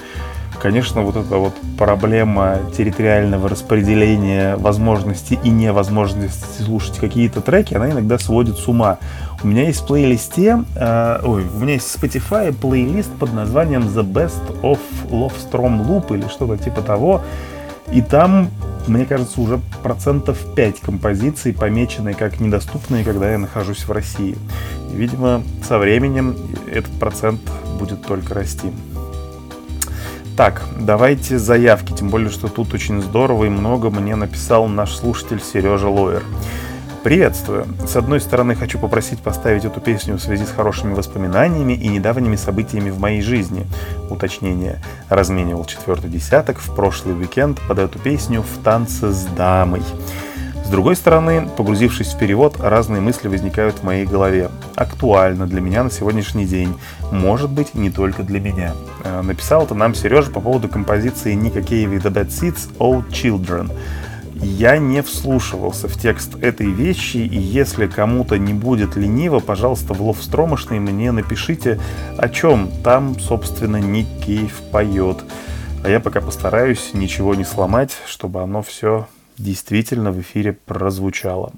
Конечно, 0.60 1.02
вот 1.02 1.16
эта 1.16 1.36
вот 1.36 1.54
проблема 1.76 2.58
территориального 2.76 3.48
распределения 3.48 4.56
возможностей 4.56 5.38
и 5.42 5.50
невозможности 5.50 6.62
слушать 6.62 6.98
какие-то 6.98 7.40
треки, 7.40 7.74
она 7.74 7.90
иногда 7.90 8.18
сводит 8.18 8.56
с 8.56 8.66
ума. 8.66 8.98
У 9.42 9.46
меня 9.46 9.64
есть 9.66 9.82
в 9.82 9.86
плейлисте, 9.86 10.64
э, 10.74 11.20
ой, 11.22 11.44
у 11.44 11.58
меня 11.58 11.74
есть 11.74 11.86
в 11.86 12.02
Spotify 12.02 12.52
плейлист 12.52 13.12
под 13.12 13.34
названием 13.34 13.82
The 13.82 14.02
Best 14.02 14.62
of 14.62 14.78
Love 15.10 15.34
Storm 15.52 15.86
Loop 15.86 16.16
или 16.16 16.26
что-то 16.28 16.56
типа 16.56 16.80
того. 16.80 17.20
И 17.92 18.00
там, 18.00 18.48
мне 18.86 19.04
кажется, 19.04 19.40
уже 19.40 19.60
процентов 19.82 20.38
5 20.54 20.80
композиций 20.80 21.52
помечены 21.52 22.14
как 22.14 22.40
недоступные, 22.40 23.04
когда 23.04 23.30
я 23.30 23.38
нахожусь 23.38 23.84
в 23.86 23.92
России. 23.92 24.36
И, 24.90 24.96
видимо, 24.96 25.42
со 25.62 25.78
временем 25.78 26.34
этот 26.72 26.92
процент 26.98 27.40
будет 27.78 28.06
только 28.06 28.32
расти. 28.32 28.72
Так, 30.36 30.62
давайте 30.76 31.38
заявки, 31.38 31.92
тем 31.92 32.08
более, 32.10 32.28
что 32.28 32.48
тут 32.48 32.74
очень 32.74 33.00
здорово 33.00 33.44
и 33.44 33.48
много 33.48 33.88
мне 33.90 34.16
написал 34.16 34.66
наш 34.66 34.96
слушатель 34.96 35.40
Сережа 35.40 35.88
Лоер. 35.88 36.24
Приветствую. 37.04 37.66
С 37.86 37.94
одной 37.94 38.20
стороны, 38.20 38.56
хочу 38.56 38.80
попросить 38.80 39.20
поставить 39.20 39.64
эту 39.64 39.80
песню 39.80 40.16
в 40.16 40.20
связи 40.20 40.44
с 40.44 40.50
хорошими 40.50 40.92
воспоминаниями 40.92 41.74
и 41.74 41.86
недавними 41.86 42.34
событиями 42.34 42.90
в 42.90 42.98
моей 42.98 43.22
жизни. 43.22 43.64
Уточнение. 44.10 44.82
Разменивал 45.08 45.66
четвертый 45.66 46.10
десяток 46.10 46.58
в 46.58 46.74
прошлый 46.74 47.16
уикенд 47.16 47.60
под 47.68 47.78
эту 47.78 48.00
песню 48.00 48.42
в 48.42 48.64
танце 48.64 49.12
с 49.12 49.26
дамой. 49.36 49.82
С 50.64 50.68
другой 50.70 50.96
стороны, 50.96 51.46
погрузившись 51.56 52.14
в 52.14 52.18
перевод, 52.18 52.58
разные 52.58 53.00
мысли 53.02 53.28
возникают 53.28 53.76
в 53.76 53.82
моей 53.82 54.06
голове. 54.06 54.50
Актуально 54.74 55.46
для 55.46 55.60
меня 55.60 55.84
на 55.84 55.90
сегодняшний 55.90 56.46
день. 56.46 56.74
Может 57.12 57.50
быть, 57.50 57.74
не 57.74 57.90
только 57.90 58.22
для 58.22 58.40
меня. 58.40 58.72
Э, 59.04 59.20
Написал 59.20 59.64
это 59.64 59.74
нам 59.74 59.94
Сережа 59.94 60.30
по 60.30 60.40
поводу 60.40 60.68
композиции 60.68 61.34
Ника 61.34 61.62
Кейва 61.62 61.92
и 61.92 61.98
The 61.98 62.26
Seeds 62.26 62.76
«Old 62.78 63.10
Children». 63.10 63.70
Я 64.34 64.78
не 64.78 65.02
вслушивался 65.02 65.86
в 65.86 65.98
текст 65.98 66.34
этой 66.42 66.70
вещи, 66.70 67.18
и 67.18 67.38
если 67.38 67.86
кому-то 67.86 68.38
не 68.38 68.52
будет 68.52 68.96
лениво, 68.96 69.40
пожалуйста, 69.40 69.94
в 69.94 70.02
ловстромошный 70.02 70.80
мне 70.80 71.12
напишите, 71.12 71.78
о 72.18 72.28
чем 72.28 72.70
там, 72.82 73.18
собственно, 73.20 73.76
Ник 73.76 74.08
поет. 74.72 75.24
А 75.84 75.88
я 75.88 76.00
пока 76.00 76.20
постараюсь 76.20 76.90
ничего 76.94 77.34
не 77.34 77.44
сломать, 77.44 77.92
чтобы 78.06 78.42
оно 78.42 78.62
все 78.62 79.06
действительно 79.38 80.12
в 80.12 80.20
эфире 80.20 80.52
прозвучало. 80.52 81.52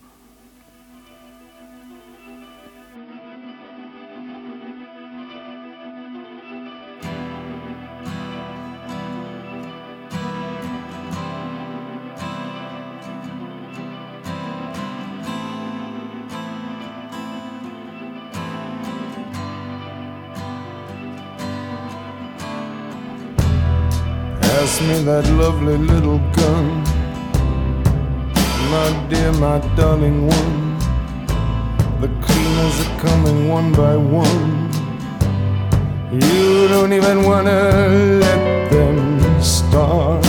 Pass 24.41 24.81
me 24.81 25.05
that 25.05 25.25
lovely 25.39 25.77
little 25.77 26.19
gun. 26.35 26.86
My 28.77 28.93
dear, 29.09 29.33
my 29.33 29.59
darling 29.75 30.27
one. 30.27 30.79
The 32.03 32.09
cleaners 32.25 32.77
are 32.85 32.99
coming 33.01 33.49
one 33.49 33.73
by 33.73 33.97
one. 33.97 34.71
You 36.13 36.69
don't 36.69 36.93
even 36.93 37.23
wanna 37.23 37.61
let 38.25 38.71
them 38.71 39.43
start. 39.43 40.23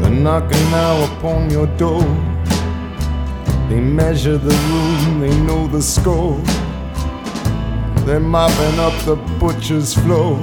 They're 0.00 0.10
knocking 0.10 0.66
now 0.72 1.04
upon 1.04 1.48
your 1.48 1.68
door. 1.78 2.33
They 3.68 3.80
measure 3.80 4.38
the 4.38 4.54
room, 4.54 5.20
they 5.20 5.36
know 5.40 5.66
the 5.66 5.82
score. 5.82 6.40
They're 8.04 8.20
mopping 8.20 8.78
up 8.78 8.92
the 9.04 9.16
butcher's 9.40 9.94
floor 9.94 10.38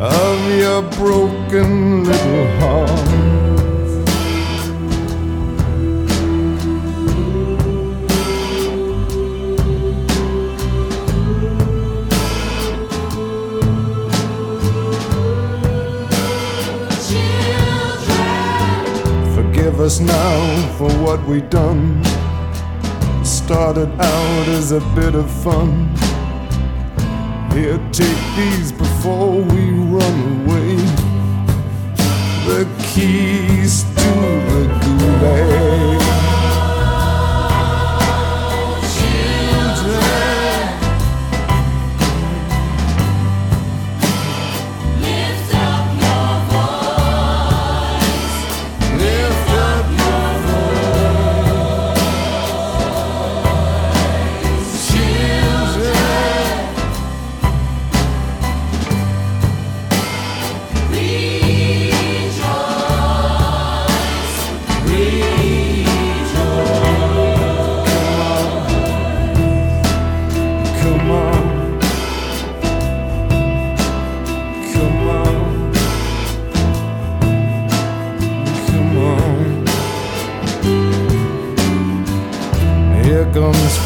of 0.00 0.58
your 0.58 0.82
broken 0.98 2.04
little 2.04 2.46
heart. 2.58 3.49
Forgive 19.80 19.92
us 19.92 20.00
now 20.00 20.72
for 20.76 20.90
what 21.02 21.26
we 21.26 21.40
done. 21.40 22.04
Started 23.24 23.88
out 23.98 24.48
as 24.48 24.72
a 24.72 24.80
bit 24.94 25.14
of 25.14 25.30
fun. 25.42 25.88
Here, 27.54 27.80
take 27.90 28.22
these 28.36 28.72
before 28.72 29.40
we 29.40 29.70
run 29.70 30.44
away. 30.44 30.76
The 32.44 32.68
keys 32.92 33.84
to 33.84 34.12
the 34.50 34.68
gulag. 34.82 35.59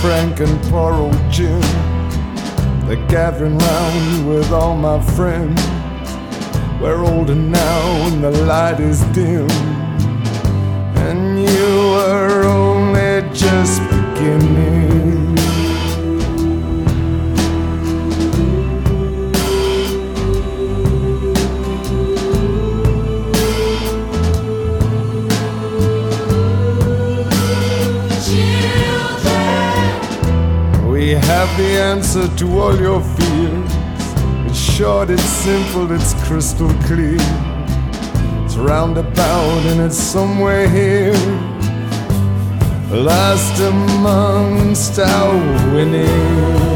Frank 0.04 0.40
and 0.40 0.62
poor 0.64 0.92
old 0.92 1.18
Jim. 1.30 1.62
They're 2.86 3.06
gathering 3.08 3.56
round 3.56 4.28
with 4.28 4.52
all 4.52 4.76
my 4.76 5.00
friends. 5.16 5.58
We're 6.78 7.02
older 7.02 7.34
now 7.34 7.80
and 8.08 8.22
the 8.22 8.30
light 8.44 8.80
is 8.80 9.00
dim. 9.14 9.50
And 11.08 11.40
you 11.40 11.94
are 12.06 12.44
only 12.44 13.26
just 13.32 13.80
beginning. 13.88 14.83
Have 31.26 31.56
the 31.56 31.78
answer 31.92 32.28
to 32.36 32.58
all 32.58 32.76
your 32.78 33.00
fears. 33.00 33.72
It's 34.46 34.58
short, 34.58 35.10
it's 35.10 35.22
simple, 35.22 35.90
it's 35.92 36.12
crystal 36.26 36.72
clear. 36.86 37.16
It's 38.44 38.56
roundabout 38.56 39.62
and 39.70 39.80
it's 39.80 39.96
somewhere 39.96 40.68
here. 40.68 41.12
Last 42.90 43.60
amongst 43.60 44.98
our 44.98 45.74
winning. 45.74 46.73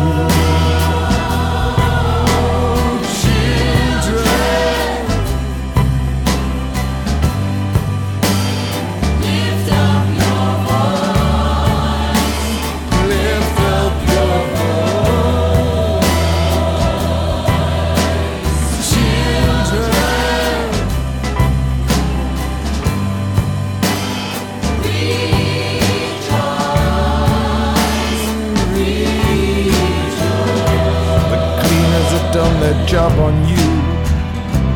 Job 32.88 33.12
on 33.18 33.46
you. 33.46 33.68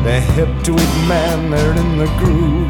They're 0.03 0.21
hip 0.21 0.63
to 0.65 0.75
it, 0.75 1.07
man, 1.07 1.49
they're 1.49 1.71
in 1.71 1.97
the 1.97 2.05
groove. 2.19 2.69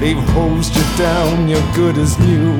They've 0.00 0.24
hosed 0.32 0.74
you 0.74 0.82
down, 0.96 1.46
you're 1.46 1.74
good 1.74 1.98
as 1.98 2.18
new. 2.18 2.52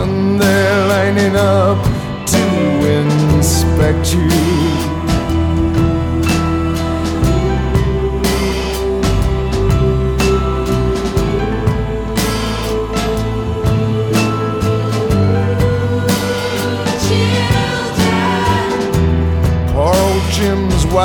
And 0.00 0.40
they're 0.40 0.86
lining 0.86 1.36
up 1.36 1.84
to 2.28 2.42
inspect 2.88 4.14
you. 4.14 4.89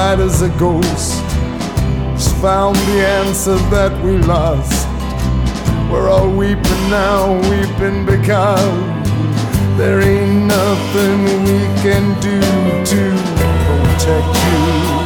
As 0.08 0.44
a 0.44 0.50
ghost. 0.60 1.20
He's 2.14 2.32
found 2.40 2.76
the 2.76 3.06
answer 3.06 3.56
that 3.70 3.92
we 4.04 4.18
lost. 4.20 4.88
We're 5.92 6.10
all 6.10 6.30
weeping 6.30 6.90
now, 6.90 7.34
weeping 7.50 8.06
because 8.06 8.80
there 9.78 10.02
ain't 10.02 10.46
nothing 10.46 11.24
we 11.44 11.60
can 11.82 12.14
do 12.22 12.40
to 12.86 13.02
protect 13.66 15.00
you. 15.00 15.05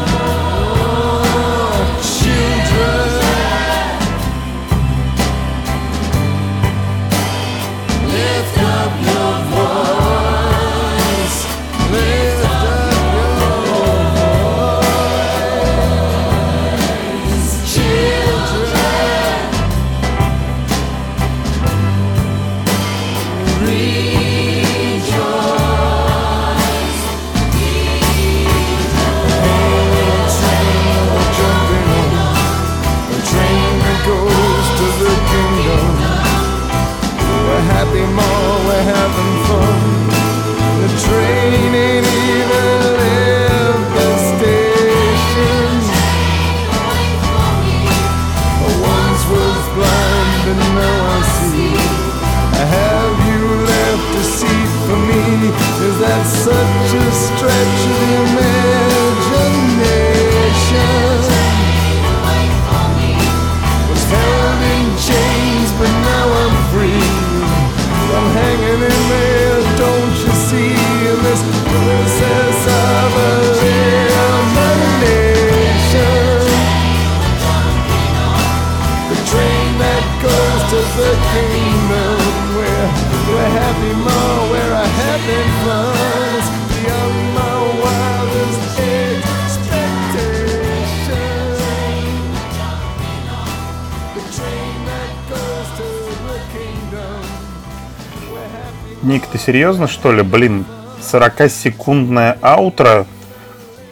Ник, 99.09 99.25
ты 99.25 99.39
серьезно, 99.39 99.87
что 99.87 100.11
ли? 100.11 100.21
Блин, 100.21 100.65
40-секундная 101.01 102.37
аутро. 102.41 103.07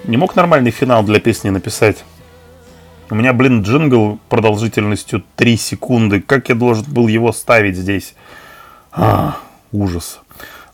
Не 0.04 0.16
мог 0.16 0.36
нормальный 0.36 0.70
финал 0.70 1.02
для 1.02 1.20
песни 1.20 1.50
написать? 1.50 2.04
У 3.10 3.16
меня, 3.16 3.34
блин, 3.34 3.64
джингл 3.64 4.20
продолжительностью 4.30 5.24
3 5.36 5.58
секунды. 5.58 6.22
Как 6.22 6.50
я 6.50 6.56
должен 6.56 6.86
был 6.88 7.08
его 7.08 7.32
ставить 7.32 7.76
здесь? 7.76 8.14
А, 8.92 9.40
ужас. 9.72 10.20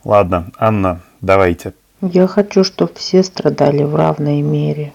Ладно, 0.03 0.52
Анна, 0.57 0.99
давайте. 1.22 1.74
Я 2.02 2.28
хочу, 2.28 2.65
чтобы 2.65 2.91
все 2.95 3.24
страдали 3.24 3.84
в 3.84 3.95
равной 3.95 4.41
мере. 4.41 4.91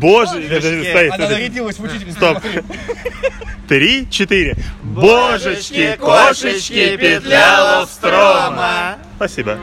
Боже, 0.00 0.34
Божечки, 0.34 0.48
подожди, 0.48 0.90
стой, 0.90 1.08
она 1.08 1.28
нарядилась 1.28 1.78
в 1.78 1.84
учительницу. 1.84 2.16
Стоп. 2.16 2.38
Три, 3.68 4.08
четыре. 4.10 4.56
Божечки, 4.82 5.96
кошечки, 5.98 6.96
петля 6.96 7.78
Ловстрома. 7.80 8.98
Спасибо. 9.16 9.58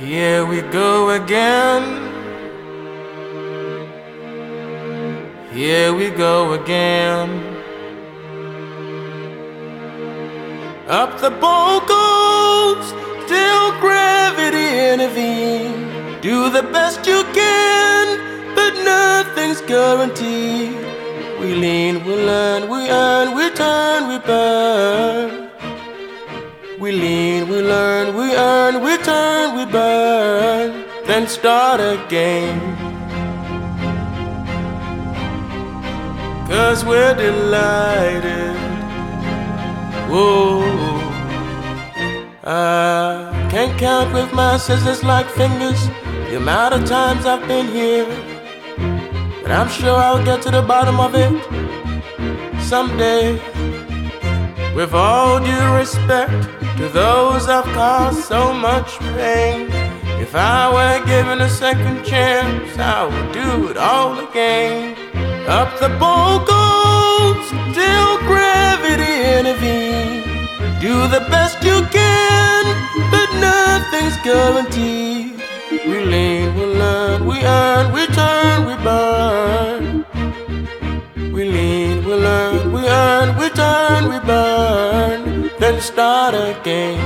Here 0.00 0.46
we 0.46 0.62
go 0.62 1.10
again. 1.10 2.08
Here 5.52 5.92
we 5.92 6.10
go 6.10 6.52
again. 6.52 7.47
Up 10.88 11.20
the 11.20 11.28
boat 11.28 11.86
goes, 11.86 12.92
till 13.28 13.78
gravity 13.78 14.88
intervene. 14.88 16.18
Do 16.22 16.48
the 16.48 16.62
best 16.62 17.06
you 17.06 17.24
can, 17.34 18.54
but 18.54 18.72
nothing's 18.82 19.60
guaranteed. 19.60 20.72
We 21.40 21.56
lean, 21.56 22.02
we 22.06 22.14
learn, 22.14 22.70
we 22.70 22.88
earn, 22.88 23.36
we 23.36 23.50
turn, 23.50 24.08
we 24.08 24.18
burn. 24.20 25.50
We 26.80 26.92
lean, 26.92 27.50
we 27.50 27.60
learn, 27.60 28.16
we 28.16 28.34
earn, 28.34 28.82
we 28.82 28.96
turn, 28.96 29.56
we 29.58 29.70
burn, 29.70 30.86
then 31.06 31.26
start 31.26 31.80
again. 31.80 32.58
Cause 36.48 36.82
we're 36.82 37.12
delighted 37.12 38.67
Whoa. 40.08 40.62
I 42.42 43.48
can't 43.50 43.78
count 43.78 44.14
with 44.14 44.32
my 44.32 44.56
scissors 44.56 45.04
like 45.04 45.28
fingers 45.28 45.86
the 46.28 46.38
amount 46.38 46.72
of 46.72 46.86
times 46.86 47.26
I've 47.26 47.46
been 47.46 47.66
here. 47.66 48.06
But 49.42 49.50
I'm 49.50 49.68
sure 49.68 49.96
I'll 49.96 50.24
get 50.24 50.40
to 50.42 50.50
the 50.50 50.62
bottom 50.62 50.98
of 50.98 51.14
it 51.14 51.34
someday. 52.62 53.34
With 54.74 54.94
all 54.94 55.40
due 55.40 55.74
respect 55.74 56.42
to 56.78 56.88
those 56.88 57.46
I've 57.46 57.66
caused 57.74 58.24
so 58.24 58.54
much 58.54 58.98
pain. 59.16 59.68
If 60.24 60.34
I 60.34 60.72
were 60.72 61.04
given 61.04 61.42
a 61.42 61.50
second 61.50 62.02
chance, 62.04 62.78
I 62.78 63.04
would 63.04 63.32
do 63.32 63.68
it 63.68 63.76
all 63.76 64.18
again. 64.26 64.96
Up 65.46 65.78
the 65.78 65.90
bowl 66.00 66.38
goes 67.34 67.50
till 67.74 68.18
gravity 68.30 69.14
intervenes. 69.36 70.24
Do 70.80 70.94
the 71.08 71.22
best 71.30 71.62
you 71.62 71.78
can, 71.98 72.64
but 73.12 73.28
nothing's 73.48 74.16
guaranteed. 74.28 75.40
We 75.88 76.04
lean, 76.12 76.54
we 76.54 76.64
learn, 76.82 77.26
we 77.26 77.36
earn, 77.42 77.92
we 77.92 78.06
turn, 78.18 78.66
we 78.68 78.74
burn. 78.88 80.04
We 81.34 81.44
lean, 81.44 82.04
we 82.04 82.14
learn, 82.14 82.72
we 82.72 82.82
earn, 82.86 83.36
we 83.38 83.48
turn, 83.50 84.02
we 84.12 84.18
burn. 84.20 85.50
Then 85.58 85.80
start 85.80 86.34
again. 86.34 87.00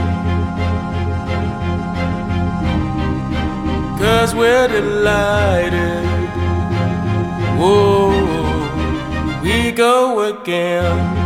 Cause 3.98 4.34
we're 4.34 4.68
delighted. 4.68 6.04
Whoa, 7.58 8.11
we 9.42 9.72
go 9.72 10.20
again. 10.30 11.20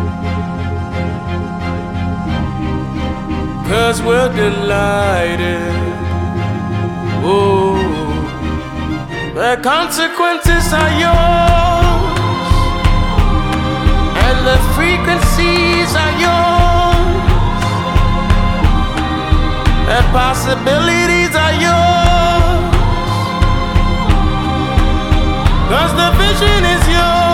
Cause 3.68 4.00
we're 4.00 4.32
delighted. 4.34 5.74
Oh, 7.28 7.76
the 9.34 9.60
consequences 9.62 10.72
are 10.72 10.92
yours, 11.04 12.18
and 14.24 14.38
the 14.48 14.58
frequencies 14.76 15.90
are 16.04 16.14
yours, 16.24 17.26
the 19.90 20.00
possibilities 20.16 21.34
are 21.44 21.56
yours. 21.66 22.74
Cause 25.68 25.92
the 26.00 26.10
vision 26.22 26.64
is 26.64 26.88
yours. 26.88 27.25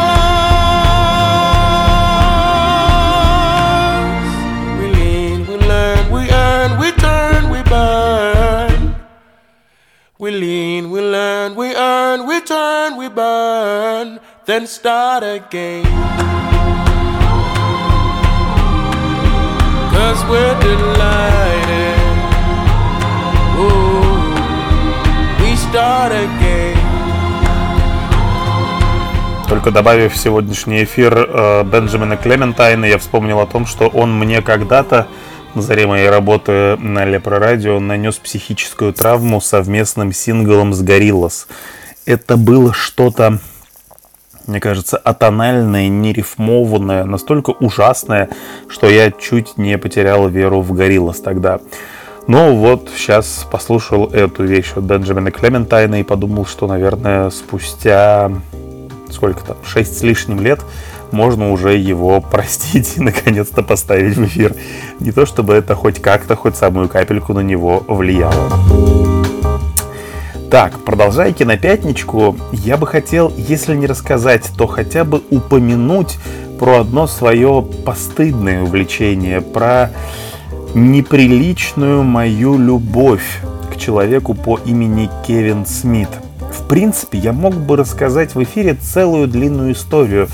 We 10.22 10.30
lean, 10.30 10.92
we 10.92 11.00
learn, 11.00 11.56
we 11.56 11.74
earn, 11.74 12.28
we 12.28 12.40
turn, 12.42 12.96
we 12.96 13.08
burn. 13.08 14.20
Then 14.46 14.68
start 14.68 15.24
again. 15.24 15.82
Cause 19.90 20.22
we're 20.30 20.54
delighted. 20.62 21.98
Ooh, 23.58 24.30
we 25.42 25.56
start 25.56 26.12
again. 26.12 26.78
Только 29.48 29.72
добавив 29.72 30.12
в 30.12 30.16
сегодняшний 30.16 30.84
эфир 30.84 31.18
э, 31.18 31.64
Бенджамина 31.64 32.16
Клементайна, 32.16 32.84
я 32.84 32.98
вспомнил 32.98 33.40
о 33.40 33.46
том, 33.46 33.66
что 33.66 33.88
он 33.88 34.16
мне 34.16 34.40
когда-то 34.40 35.08
на 35.54 35.62
заре 35.62 35.86
моей 35.86 36.08
работы 36.08 36.76
на 36.78 37.04
Лепро 37.04 37.38
Радио 37.38 37.78
нанес 37.78 38.16
психическую 38.16 38.92
травму 38.92 39.40
совместным 39.40 40.12
синглом 40.12 40.72
с 40.72 40.80
Гориллас. 40.80 41.46
Это 42.06 42.36
было 42.36 42.72
что-то, 42.72 43.38
мне 44.46 44.60
кажется, 44.60 44.96
атональное, 44.96 45.88
нерифмованное, 45.88 47.04
настолько 47.04 47.50
ужасное, 47.50 48.30
что 48.68 48.88
я 48.88 49.10
чуть 49.10 49.58
не 49.58 49.76
потерял 49.76 50.28
веру 50.28 50.62
в 50.62 50.72
Гориллас 50.72 51.20
тогда. 51.20 51.60
Ну 52.26 52.54
вот, 52.56 52.90
сейчас 52.96 53.46
послушал 53.50 54.06
эту 54.06 54.44
вещь 54.44 54.72
от 54.74 54.84
Бенджамина 54.84 55.30
Клементайна 55.30 56.00
и 56.00 56.04
подумал, 56.04 56.46
что, 56.46 56.66
наверное, 56.66 57.30
спустя 57.30 58.30
сколько 59.12 59.44
там, 59.44 59.56
6 59.64 59.98
с 59.98 60.02
лишним 60.02 60.40
лет, 60.40 60.60
можно 61.12 61.52
уже 61.52 61.76
его 61.76 62.20
простить 62.32 62.94
и 62.96 63.00
наконец-то 63.00 63.62
поставить 63.62 64.16
в 64.16 64.24
эфир. 64.24 64.54
Не 65.00 65.12
то 65.12 65.26
чтобы 65.26 65.54
это 65.54 65.74
хоть 65.74 66.00
как-то, 66.00 66.36
хоть 66.36 66.56
самую 66.56 66.88
капельку 66.88 67.32
на 67.32 67.40
него 67.40 67.84
влияло. 67.86 68.50
Так, 70.50 70.80
продолжая 70.80 71.32
кинопятничку, 71.32 72.36
я 72.52 72.76
бы 72.76 72.86
хотел, 72.86 73.32
если 73.38 73.74
не 73.74 73.86
рассказать, 73.86 74.50
то 74.58 74.66
хотя 74.66 75.04
бы 75.04 75.22
упомянуть 75.30 76.18
про 76.58 76.80
одно 76.80 77.06
свое 77.06 77.66
постыдное 77.86 78.62
увлечение, 78.62 79.40
про 79.40 79.90
неприличную 80.74 82.02
мою 82.02 82.58
любовь 82.58 83.40
к 83.72 83.78
человеку 83.78 84.34
по 84.34 84.58
имени 84.58 85.08
Кевин 85.26 85.64
Смит. 85.64 86.10
В 86.52 86.68
принципе, 86.68 87.16
я 87.16 87.32
мог 87.32 87.54
бы 87.54 87.76
рассказать 87.76 88.34
в 88.34 88.42
эфире 88.42 88.74
целую 88.74 89.28
длинную 89.28 89.72
историю 89.72 90.28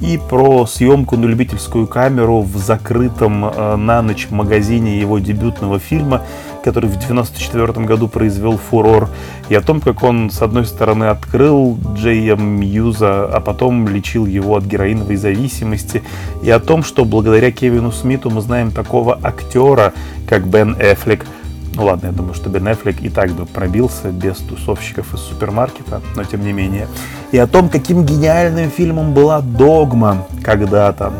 и 0.00 0.18
про 0.18 0.66
съемку 0.66 1.16
на 1.16 1.26
любительскую 1.26 1.86
камеру 1.86 2.40
в 2.40 2.56
закрытом 2.56 3.44
э, 3.44 3.76
на 3.76 4.02
ночь 4.02 4.28
магазине 4.30 4.98
его 4.98 5.18
дебютного 5.18 5.78
фильма, 5.78 6.22
который 6.64 6.88
в 6.88 6.96
1994 6.96 7.86
году 7.86 8.08
произвел 8.08 8.56
фурор, 8.56 9.08
и 9.48 9.54
о 9.54 9.60
том, 9.60 9.80
как 9.80 10.02
он, 10.02 10.30
с 10.30 10.40
одной 10.42 10.64
стороны, 10.64 11.04
открыл 11.04 11.78
Джея 11.94 12.36
Мьюза, 12.36 13.24
а 13.26 13.40
потом 13.40 13.88
лечил 13.88 14.26
его 14.26 14.56
от 14.56 14.64
героиновой 14.64 15.16
зависимости, 15.16 16.02
и 16.42 16.50
о 16.50 16.60
том, 16.60 16.82
что 16.82 17.04
благодаря 17.04 17.50
Кевину 17.50 17.92
Смиту 17.92 18.30
мы 18.30 18.40
знаем 18.40 18.70
такого 18.70 19.18
актера, 19.22 19.92
как 20.28 20.46
Бен 20.46 20.76
Эффлек, 20.78 21.26
ну 21.74 21.84
ладно, 21.84 22.06
я 22.06 22.12
думаю, 22.12 22.34
что 22.34 22.50
Бен 22.50 22.70
Эффлек 22.72 23.00
и 23.00 23.08
так 23.08 23.30
бы 23.30 23.46
пробился 23.46 24.10
без 24.10 24.38
тусовщиков 24.38 25.14
из 25.14 25.20
супермаркета, 25.20 26.00
но 26.16 26.24
тем 26.24 26.44
не 26.44 26.52
менее. 26.52 26.88
И 27.32 27.38
о 27.38 27.46
том, 27.46 27.68
каким 27.68 28.04
гениальным 28.04 28.70
фильмом 28.70 29.14
была 29.14 29.40
«Догма» 29.40 30.26
когда-то. 30.42 31.12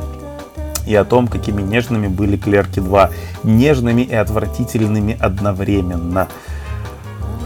И 0.86 0.94
о 0.94 1.04
том, 1.04 1.28
какими 1.28 1.62
нежными 1.62 2.08
были 2.08 2.36
«Клерки 2.36 2.80
2». 2.80 3.10
Нежными 3.44 4.02
и 4.02 4.14
отвратительными 4.14 5.16
одновременно. 5.20 6.28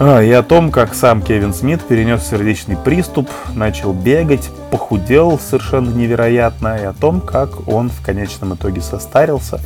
А, 0.00 0.20
и 0.20 0.30
о 0.32 0.42
том, 0.42 0.72
как 0.72 0.94
сам 0.94 1.20
Кевин 1.22 1.52
Смит 1.52 1.82
перенес 1.82 2.26
сердечный 2.26 2.76
приступ, 2.76 3.28
начал 3.54 3.92
бегать, 3.92 4.50
похудел 4.70 5.38
совершенно 5.38 5.90
невероятно, 5.90 6.76
и 6.76 6.84
о 6.84 6.92
том, 6.92 7.20
как 7.20 7.68
он 7.68 7.90
в 7.90 8.02
конечном 8.02 8.54
итоге 8.54 8.80
состарился 8.80 9.60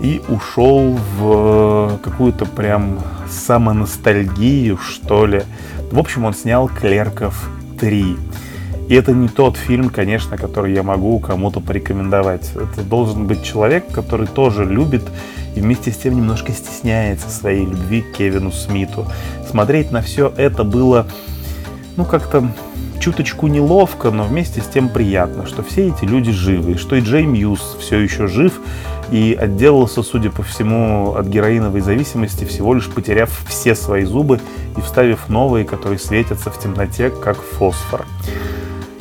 и 0.00 0.22
ушел 0.28 0.98
в 1.18 1.98
какую-то 2.02 2.46
прям 2.46 2.98
самоностальгию, 3.28 4.78
что 4.78 5.26
ли. 5.26 5.42
В 5.90 5.98
общем, 5.98 6.24
он 6.24 6.34
снял 6.34 6.68
«Клерков 6.68 7.48
3». 7.78 8.18
И 8.88 8.94
это 8.94 9.12
не 9.12 9.28
тот 9.28 9.56
фильм, 9.56 9.88
конечно, 9.88 10.36
который 10.36 10.74
я 10.74 10.82
могу 10.82 11.20
кому-то 11.20 11.60
порекомендовать. 11.60 12.50
Это 12.56 12.82
должен 12.82 13.26
быть 13.26 13.44
человек, 13.44 13.86
который 13.92 14.26
тоже 14.26 14.64
любит 14.64 15.02
и 15.54 15.60
вместе 15.60 15.92
с 15.92 15.96
тем 15.96 16.16
немножко 16.16 16.52
стесняется 16.52 17.30
своей 17.30 17.64
любви 17.64 18.02
к 18.02 18.16
Кевину 18.16 18.50
Смиту. 18.50 19.06
Смотреть 19.48 19.92
на 19.92 20.02
все 20.02 20.32
это 20.36 20.64
было, 20.64 21.06
ну, 21.96 22.04
как-то 22.04 22.50
чуточку 23.00 23.46
неловко, 23.46 24.10
но 24.10 24.24
вместе 24.24 24.60
с 24.60 24.66
тем 24.66 24.88
приятно, 24.88 25.46
что 25.46 25.62
все 25.62 25.88
эти 25.88 26.04
люди 26.04 26.32
живы, 26.32 26.72
и 26.72 26.76
что 26.76 26.96
и 26.96 27.00
Джей 27.00 27.26
Мьюз 27.26 27.76
все 27.80 27.98
еще 27.98 28.26
жив 28.26 28.60
и 29.10 29.36
отделался, 29.38 30.02
судя 30.02 30.30
по 30.30 30.42
всему, 30.42 31.14
от 31.14 31.26
героиновой 31.26 31.80
зависимости, 31.80 32.44
всего 32.44 32.74
лишь 32.74 32.88
потеряв 32.88 33.30
все 33.48 33.74
свои 33.74 34.04
зубы 34.04 34.40
и 34.76 34.80
вставив 34.80 35.28
новые, 35.28 35.64
которые 35.64 35.98
светятся 35.98 36.50
в 36.50 36.58
темноте, 36.58 37.10
как 37.10 37.36
фосфор. 37.36 38.06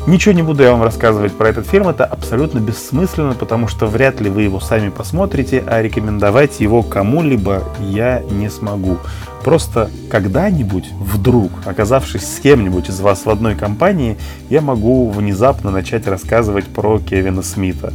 Ничего 0.08 0.34
не 0.34 0.42
буду 0.42 0.64
я 0.64 0.72
вам 0.72 0.82
рассказывать 0.82 1.34
про 1.34 1.50
этот 1.50 1.68
фильм, 1.68 1.88
это 1.88 2.06
абсолютно 2.06 2.60
бессмысленно, 2.60 3.36
потому 3.36 3.68
что 3.68 3.86
вряд 3.86 4.20
ли 4.22 4.30
вы 4.30 4.44
его 4.44 4.60
сами 4.60 4.90
посмотрите, 4.90 5.64
а 5.68 5.82
рекомендовать 5.82 6.62
его 6.62 6.82
кому-либо 6.82 7.64
я 7.80 8.24
не 8.32 8.50
смогу. 8.50 8.98
Просто 9.44 9.92
когда-нибудь, 10.10 10.86
вдруг, 11.00 11.52
оказавшись 11.66 12.24
с 12.24 12.40
кем-нибудь 12.40 12.90
из 12.90 13.00
вас 13.02 13.26
в 13.26 13.30
одной 13.30 13.56
компании, 13.56 14.18
я 14.50 14.62
могу 14.62 15.10
внезапно 15.10 15.70
начать 15.70 16.08
рассказывать 16.08 16.66
про 16.66 16.98
Кевина 17.00 17.44
Смита. 17.44 17.94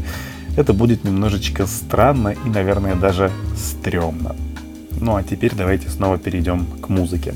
Это 0.57 0.73
будет 0.73 1.05
немножечко 1.05 1.67
странно 1.67 2.29
и, 2.29 2.49
наверное, 2.49 2.95
даже 2.95 3.31
стрёмно. 3.57 4.37
Ну 5.01 5.17
а 5.17 5.23
теперь 5.23 5.53
давайте 5.55 5.89
снова 5.89 6.19
перейдем 6.19 6.67
к 6.81 6.89
музыке. 6.89 7.35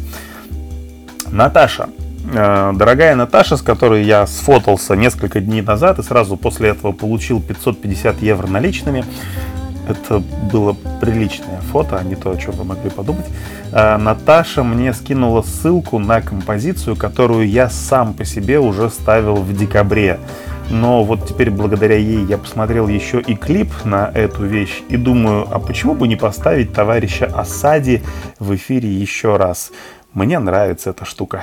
Наташа. 1.30 1.88
Э, 2.32 2.72
Дорогая 2.74 3.14
Наташа, 3.16 3.56
с 3.56 3.62
которой 3.62 4.04
я 4.04 4.26
сфотался 4.26 4.94
несколько 4.94 5.40
дней 5.40 5.62
назад 5.62 5.98
и 5.98 6.02
сразу 6.02 6.36
после 6.36 6.70
этого 6.70 6.92
получил 6.92 7.40
550 7.42 8.22
евро 8.22 8.46
наличными, 8.46 9.04
это 9.88 10.22
было 10.52 10.76
приличное 11.00 11.60
фото, 11.72 11.96
а 11.98 12.04
не 12.04 12.14
то, 12.14 12.30
о 12.30 12.36
чем 12.36 12.52
вы 12.52 12.64
могли 12.64 12.90
подумать. 12.90 13.26
Э, 13.72 13.96
Наташа 13.96 14.62
мне 14.62 14.92
скинула 14.92 15.42
ссылку 15.42 15.98
на 15.98 16.20
композицию, 16.20 16.94
которую 16.96 17.48
я 17.48 17.68
сам 17.70 18.14
по 18.14 18.24
себе 18.24 18.60
уже 18.60 18.90
ставил 18.90 19.36
в 19.36 19.56
декабре. 19.56 20.18
Но 20.70 21.02
вот 21.02 21.26
теперь 21.26 21.50
благодаря 21.50 21.96
ей 21.96 22.24
я 22.24 22.36
посмотрел 22.36 22.88
еще 22.88 23.20
и 23.20 23.34
клип 23.34 23.70
на 23.84 24.10
эту 24.14 24.44
вещь 24.44 24.82
и 24.88 24.96
думаю, 24.96 25.46
а 25.50 25.58
почему 25.58 25.94
бы 25.94 26.06
не 26.06 26.16
поставить 26.16 26.74
товарища 26.74 27.26
Асади 27.26 28.02
в 28.38 28.54
эфире 28.54 28.90
еще 28.90 29.36
раз? 29.36 29.72
Мне 30.12 30.38
нравится 30.38 30.90
эта 30.90 31.04
штука. 31.04 31.42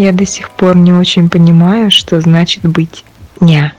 Я 0.00 0.12
до 0.12 0.24
сих 0.24 0.48
пор 0.48 0.76
не 0.76 0.94
очень 0.94 1.28
понимаю, 1.28 1.90
что 1.90 2.22
значит 2.22 2.62
быть 2.62 3.04
ня. 3.38 3.74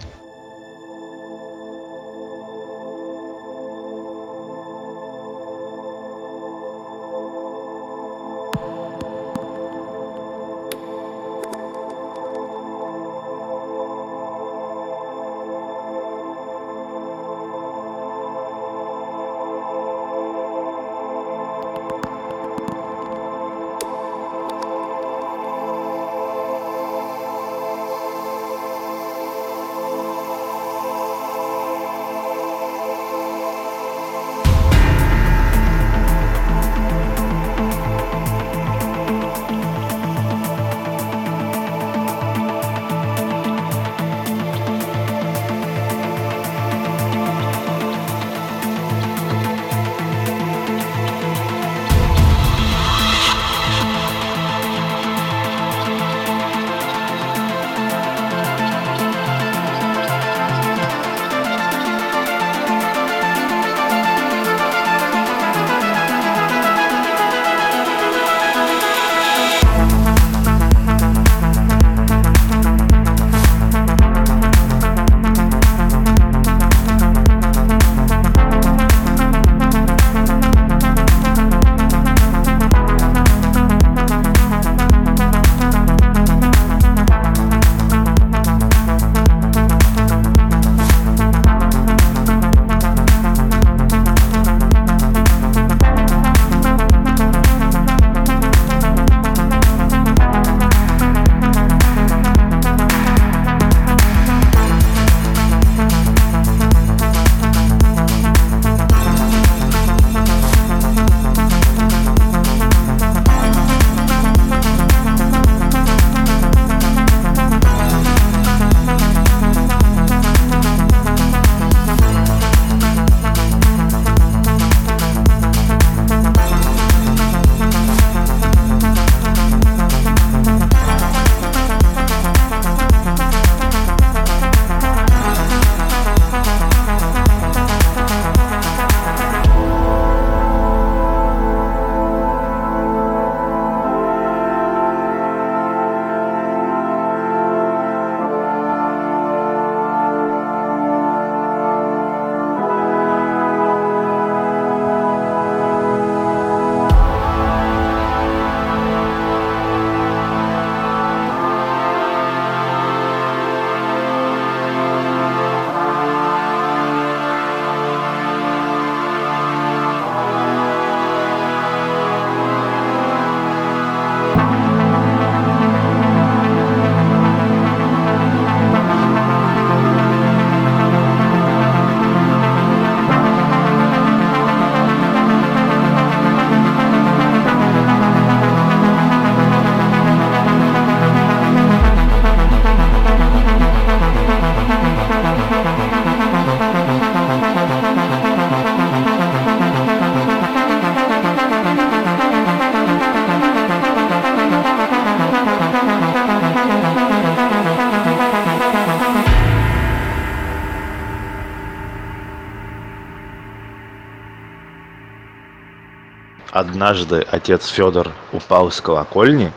однажды 216.80 217.22
отец 217.30 217.66
Федор 217.66 218.12
упал 218.32 218.70
с 218.70 218.80
колокольни 218.80 219.52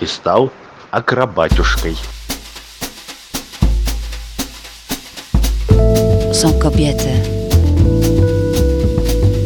и 0.00 0.06
стал 0.06 0.50
акробатюшкой. 0.90 1.96
Są 6.32 6.58
kobiety, 6.58 7.10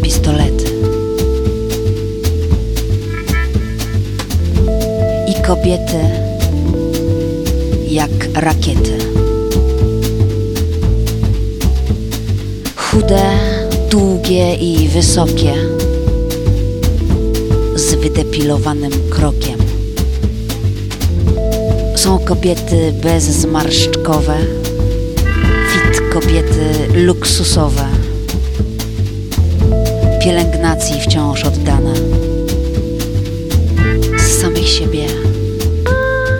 pistolety 0.02 0.64
i 5.28 5.42
kobiety 5.42 6.00
jak 7.88 8.10
rakiety. 8.34 8.98
Chude, 12.76 13.22
długie 13.90 14.54
i 14.54 14.88
wysokie, 14.88 15.54
z 15.54 15.85
wydepilowanym 18.07 18.91
krokiem. 19.09 19.59
Są 21.95 22.19
kobiety 22.19 22.93
bezzmarszczkowe, 23.03 24.37
fit 25.71 26.01
kobiety 26.13 26.87
luksusowe, 26.95 27.85
pielęgnacji 30.23 31.01
wciąż 31.01 31.43
oddane, 31.43 31.93
z 34.17 34.41
samych 34.41 34.67
siebie 34.67 35.05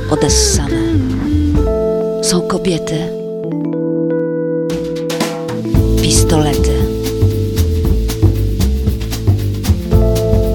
odessane. 0.10 0.82
Są 2.24 2.42
kobiety, 2.42 2.98
pistolety, 6.02 6.67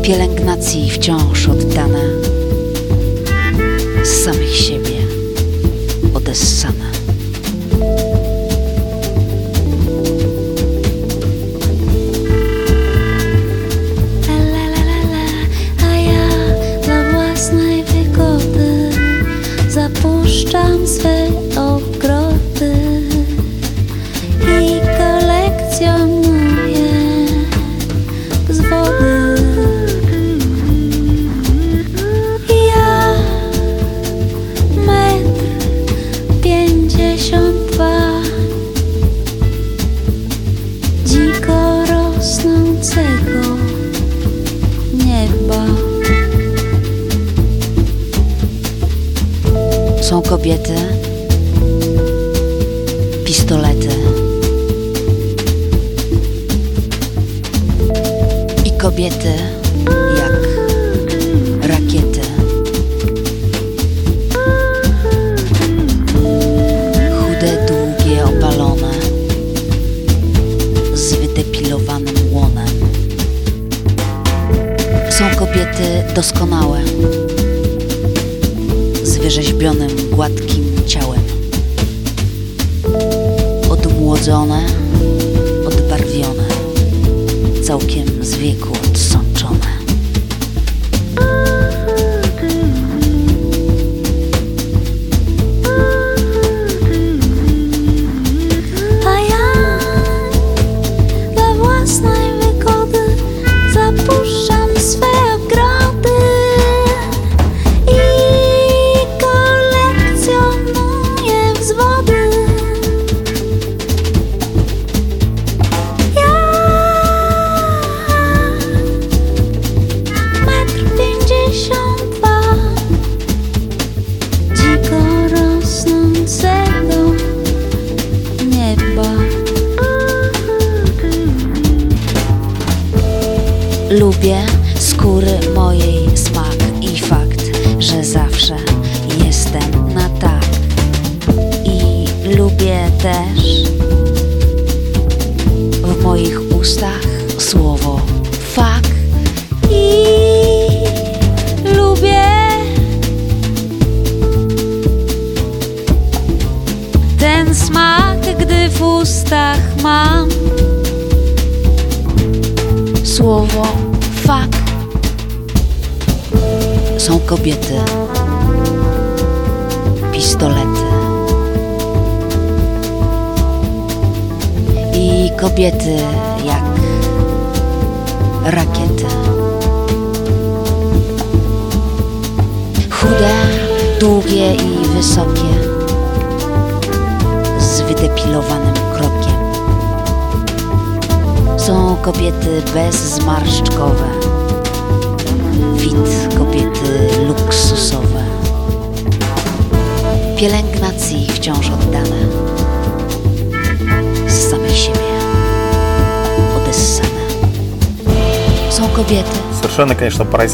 pielęgnacji 0.03 0.91
wciąż 0.91 1.49
oddane, 1.49 2.01
z 4.05 4.25
samych 4.25 4.57
siebie 4.57 4.97
odessane. 6.15 6.82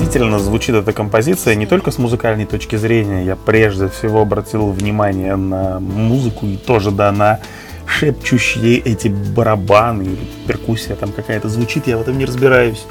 Поразительно 0.09 0.39
звучит 0.39 0.75
эта 0.75 0.95
композиция 0.95 1.55
не 1.55 1.67
только 1.67 1.91
с 1.91 1.99
музыкальной 1.99 2.47
точки 2.47 2.77
зрения. 2.77 3.27
Я 3.27 3.37
прежде 3.37 3.89
всего 3.89 4.23
обратил 4.23 4.71
внимание 4.71 5.37
на 5.37 5.81
музыку 5.81 6.47
и 6.47 6.57
тоже, 6.57 6.91
да, 6.91 7.13
на 7.13 7.41
шепчущие 7.87 8.79
эти 8.79 9.09
барабаны 9.09 10.05
или 10.05 10.27
перкуссия 10.47 10.97
там 10.97 11.13
какая-то 11.13 11.51
звучит, 11.51 11.87
я 11.87 11.99
в 11.99 12.01
этом 12.01 12.17
не 12.17 12.25
разбираюсь. 12.25 12.87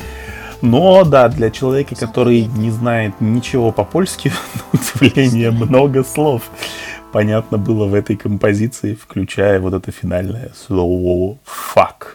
Но 0.61 1.03
да, 1.03 1.27
для 1.27 1.49
человека, 1.49 1.95
который 1.95 2.45
не 2.45 2.69
знает 2.69 3.19
ничего 3.19 3.71
по-польски, 3.71 4.31
на 4.71 4.79
удивление 4.79 5.49
много 5.49 6.03
слов. 6.03 6.43
понятно 7.11 7.57
было 7.57 7.87
в 7.87 7.95
этой 7.95 8.15
композиции, 8.15 8.93
включая 8.93 9.59
вот 9.59 9.73
это 9.73 9.91
финальное 9.91 10.51
слово 10.67 11.39
«fuck». 11.75 12.06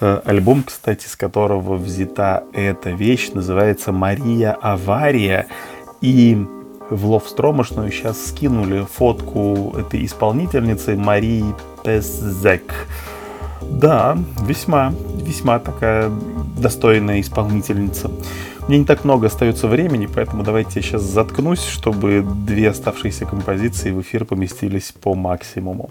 Э, 0.00 0.20
Альбом, 0.24 0.64
кстати, 0.64 1.06
с 1.06 1.16
которого 1.16 1.76
взята 1.76 2.44
эта 2.52 2.90
вещь, 2.90 3.30
называется 3.32 3.92
«Мария 3.92 4.52
Авария». 4.52 5.46
И 6.00 6.36
в 6.90 7.06
Ловстромошную 7.06 7.90
сейчас 7.90 8.26
скинули 8.26 8.86
фотку 8.90 9.74
этой 9.78 10.04
исполнительницы 10.04 10.96
Марии 10.96 11.44
Пезек. 11.82 12.86
Да, 13.62 14.18
весьма, 14.42 14.92
весьма 15.16 15.58
такая 15.58 16.10
достойная 16.58 17.20
исполнительница. 17.20 18.10
Мне 18.68 18.78
не 18.78 18.84
так 18.84 19.04
много 19.04 19.26
остается 19.26 19.68
времени, 19.68 20.06
поэтому 20.06 20.42
давайте 20.42 20.80
я 20.80 20.82
сейчас 20.82 21.02
заткнусь, 21.02 21.64
чтобы 21.64 22.24
две 22.24 22.70
оставшиеся 22.70 23.26
композиции 23.26 23.90
в 23.90 24.00
эфир 24.00 24.24
поместились 24.24 24.92
по 24.92 25.14
максимуму. 25.14 25.90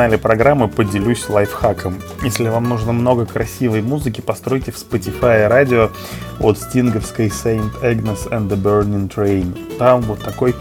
Финале 0.00 0.16
программы 0.16 0.66
поделюсь 0.66 1.28
лайфхаком. 1.28 1.96
Если 2.22 2.48
вам 2.48 2.66
нужно 2.70 2.92
много 2.92 3.26
красивой 3.26 3.82
музыки, 3.82 4.22
постройте 4.22 4.72
в 4.72 4.76
Spotify 4.76 5.46
радио 5.46 5.90
от 6.38 6.56
стинговской 6.56 7.26
Saint 7.26 7.70
Agnes 7.82 8.26
and 8.30 8.48
the 8.48 8.56
Burning 8.56 9.14
Train. 9.14 9.76
Там 9.76 10.00
вот 10.00 10.20
такой... 10.20 10.56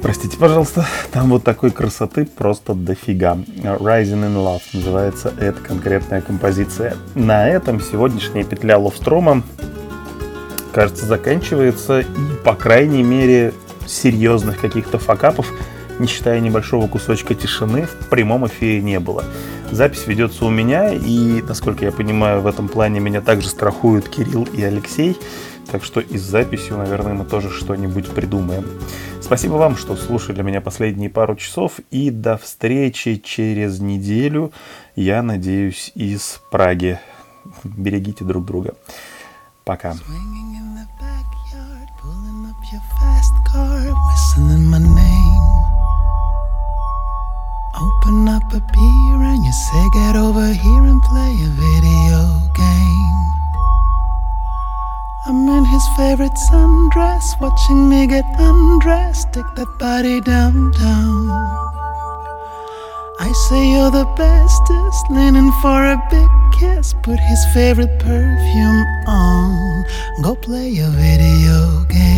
Простите, 0.00 0.38
пожалуйста, 0.38 0.86
там 1.12 1.28
вот 1.28 1.44
такой 1.44 1.70
красоты 1.70 2.24
просто 2.24 2.72
дофига. 2.72 3.34
Rising 3.34 4.24
in 4.24 4.36
Love 4.36 4.62
называется 4.72 5.30
эта 5.38 5.60
конкретная 5.60 6.22
композиция. 6.22 6.96
На 7.14 7.46
этом 7.46 7.82
сегодняшняя 7.82 8.44
петля 8.44 8.78
Ловстрома, 8.78 9.42
кажется, 10.72 11.04
заканчивается. 11.04 12.00
И, 12.00 12.06
по 12.42 12.54
крайней 12.54 13.02
мере, 13.02 13.52
серьезных 13.86 14.58
каких-то 14.60 14.98
факапов 14.98 15.46
не 16.00 16.08
считая 16.08 16.40
небольшого 16.40 16.88
кусочка 16.88 17.34
тишины, 17.34 17.86
в 17.86 18.08
прямом 18.08 18.46
эфире 18.46 18.80
не 18.82 18.98
было. 18.98 19.24
Запись 19.70 20.06
ведется 20.06 20.44
у 20.44 20.50
меня, 20.50 20.92
и, 20.92 21.42
насколько 21.42 21.84
я 21.84 21.92
понимаю, 21.92 22.40
в 22.40 22.46
этом 22.46 22.68
плане 22.68 22.98
меня 22.98 23.20
также 23.20 23.48
страхуют 23.48 24.08
Кирилл 24.08 24.44
и 24.52 24.62
Алексей, 24.62 25.16
так 25.70 25.84
что 25.84 26.00
и 26.00 26.18
с 26.18 26.22
записью, 26.22 26.78
наверное, 26.78 27.14
мы 27.14 27.24
тоже 27.24 27.50
что-нибудь 27.50 28.08
придумаем. 28.10 28.66
Спасибо 29.20 29.52
вам, 29.52 29.76
что 29.76 29.94
слушали 29.94 30.42
меня 30.42 30.60
последние 30.60 31.10
пару 31.10 31.36
часов, 31.36 31.74
и 31.90 32.10
до 32.10 32.36
встречи 32.36 33.16
через 33.16 33.78
неделю, 33.78 34.52
я 34.96 35.22
надеюсь, 35.22 35.92
из 35.94 36.40
Праги. 36.50 36.98
Берегите 37.62 38.24
друг 38.24 38.44
друга. 38.44 38.74
Пока. 39.64 39.94
A 48.52 48.60
beer 48.60 49.18
and 49.22 49.44
you 49.44 49.52
say, 49.52 49.82
Get 49.94 50.16
over 50.16 50.52
here 50.52 50.84
and 50.84 51.02
play 51.02 51.32
a 51.42 51.50
video 51.54 52.22
game. 52.54 53.20
I'm 55.26 55.48
in 55.48 55.64
his 55.64 55.86
favorite 55.96 56.38
sundress, 56.50 57.40
watching 57.40 57.88
me 57.88 58.06
get 58.06 58.24
undressed. 58.38 59.32
Take 59.32 59.54
that 59.54 59.78
body 59.78 60.20
downtown. 60.20 61.30
I 63.20 63.30
say 63.48 63.72
you're 63.72 63.90
the 63.90 64.08
bestest, 64.16 65.10
leaning 65.10 65.52
for 65.62 65.84
a 65.94 65.98
big 66.10 66.30
kiss. 66.58 66.94
Put 67.02 67.20
his 67.20 67.44
favorite 67.54 67.98
perfume 68.00 68.84
on. 69.06 69.84
Go 70.22 70.34
play 70.34 70.78
a 70.78 70.88
video 70.88 71.84
game. 71.84 72.09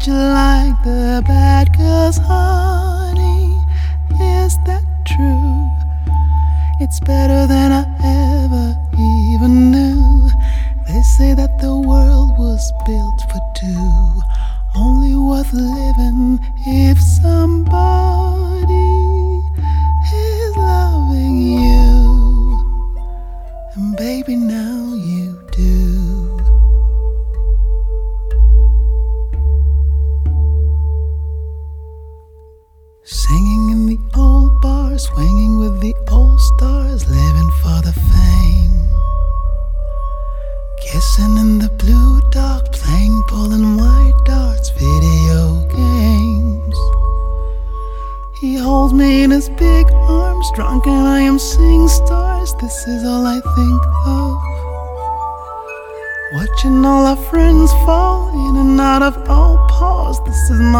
July. 0.00 0.49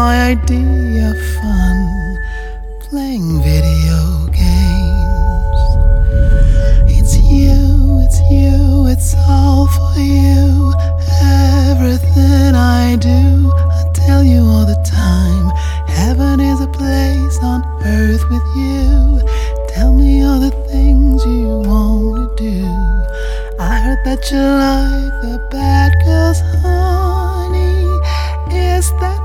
My 0.01 0.31
idea 0.35 1.11
of 1.13 1.19
fun. 1.35 1.77
Playing 2.89 3.29
video 3.49 3.99
games. 4.43 5.59
It's 6.97 7.13
you, 7.33 7.59
it's 8.05 8.19
you, 8.35 8.87
it's 8.93 9.13
all 9.29 9.67
for 9.75 9.99
you. 9.99 10.73
Everything 11.69 12.55
I 12.55 12.95
do, 12.95 13.51
I 13.77 13.81
tell 13.93 14.23
you 14.23 14.41
all 14.53 14.65
the 14.73 14.81
time. 15.05 15.45
Heaven 15.99 16.39
is 16.39 16.59
a 16.61 16.71
place 16.79 17.37
on 17.51 17.59
earth 17.85 18.23
with 18.33 18.47
you. 18.63 19.21
Tell 19.75 19.93
me 19.93 20.23
all 20.23 20.39
the 20.39 20.55
things 20.71 21.23
you 21.25 21.47
want 21.69 22.37
to 22.39 22.43
do. 22.49 22.65
I 23.69 23.73
heard 23.83 24.01
that 24.07 24.21
you 24.31 24.43
like 24.65 25.15
the 25.25 25.37
bad 25.51 25.91
girls, 26.05 26.39
honey. 26.63 27.85
Is 28.49 28.89
that 29.01 29.20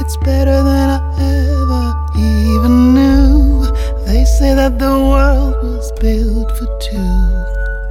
It's 0.00 0.16
better 0.18 0.58
than 0.68 0.88
I 0.90 1.00
ever 1.38 1.84
even 2.18 2.94
knew. 2.94 3.66
They 4.06 4.24
say 4.24 4.54
that 4.54 4.78
the 4.78 4.98
world 5.10 5.62
was 5.62 5.92
built 6.00 6.50
for 6.58 6.66
two, 6.80 7.18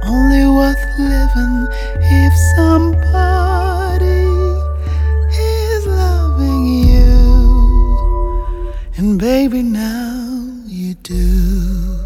only 0.06 0.44
worth 0.56 0.84
living 0.98 1.68
if 2.00 2.32
somebody 2.56 4.28
is 5.34 5.86
loving 5.86 6.64
you. 6.90 7.16
And 8.98 9.18
baby, 9.18 9.62
now 9.62 10.52
you 10.66 10.94
do. 11.02 12.01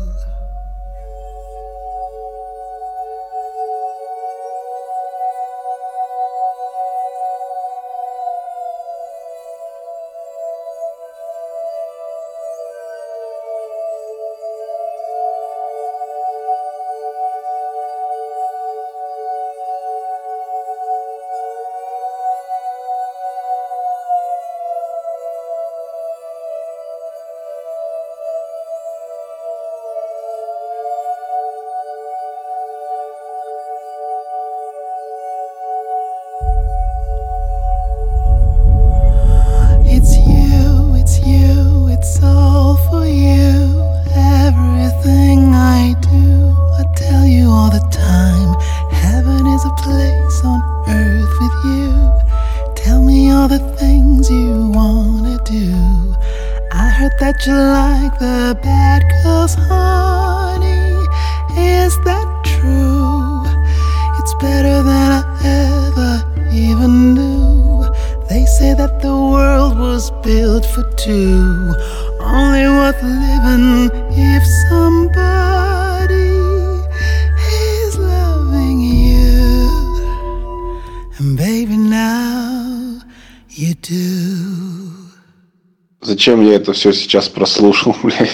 Зачем 86.26 86.44
я 86.44 86.56
это 86.56 86.72
все 86.72 86.92
сейчас 86.92 87.28
прослушал, 87.28 87.94
бля? 88.02 88.26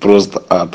Просто 0.00 0.42
ад. 0.48 0.67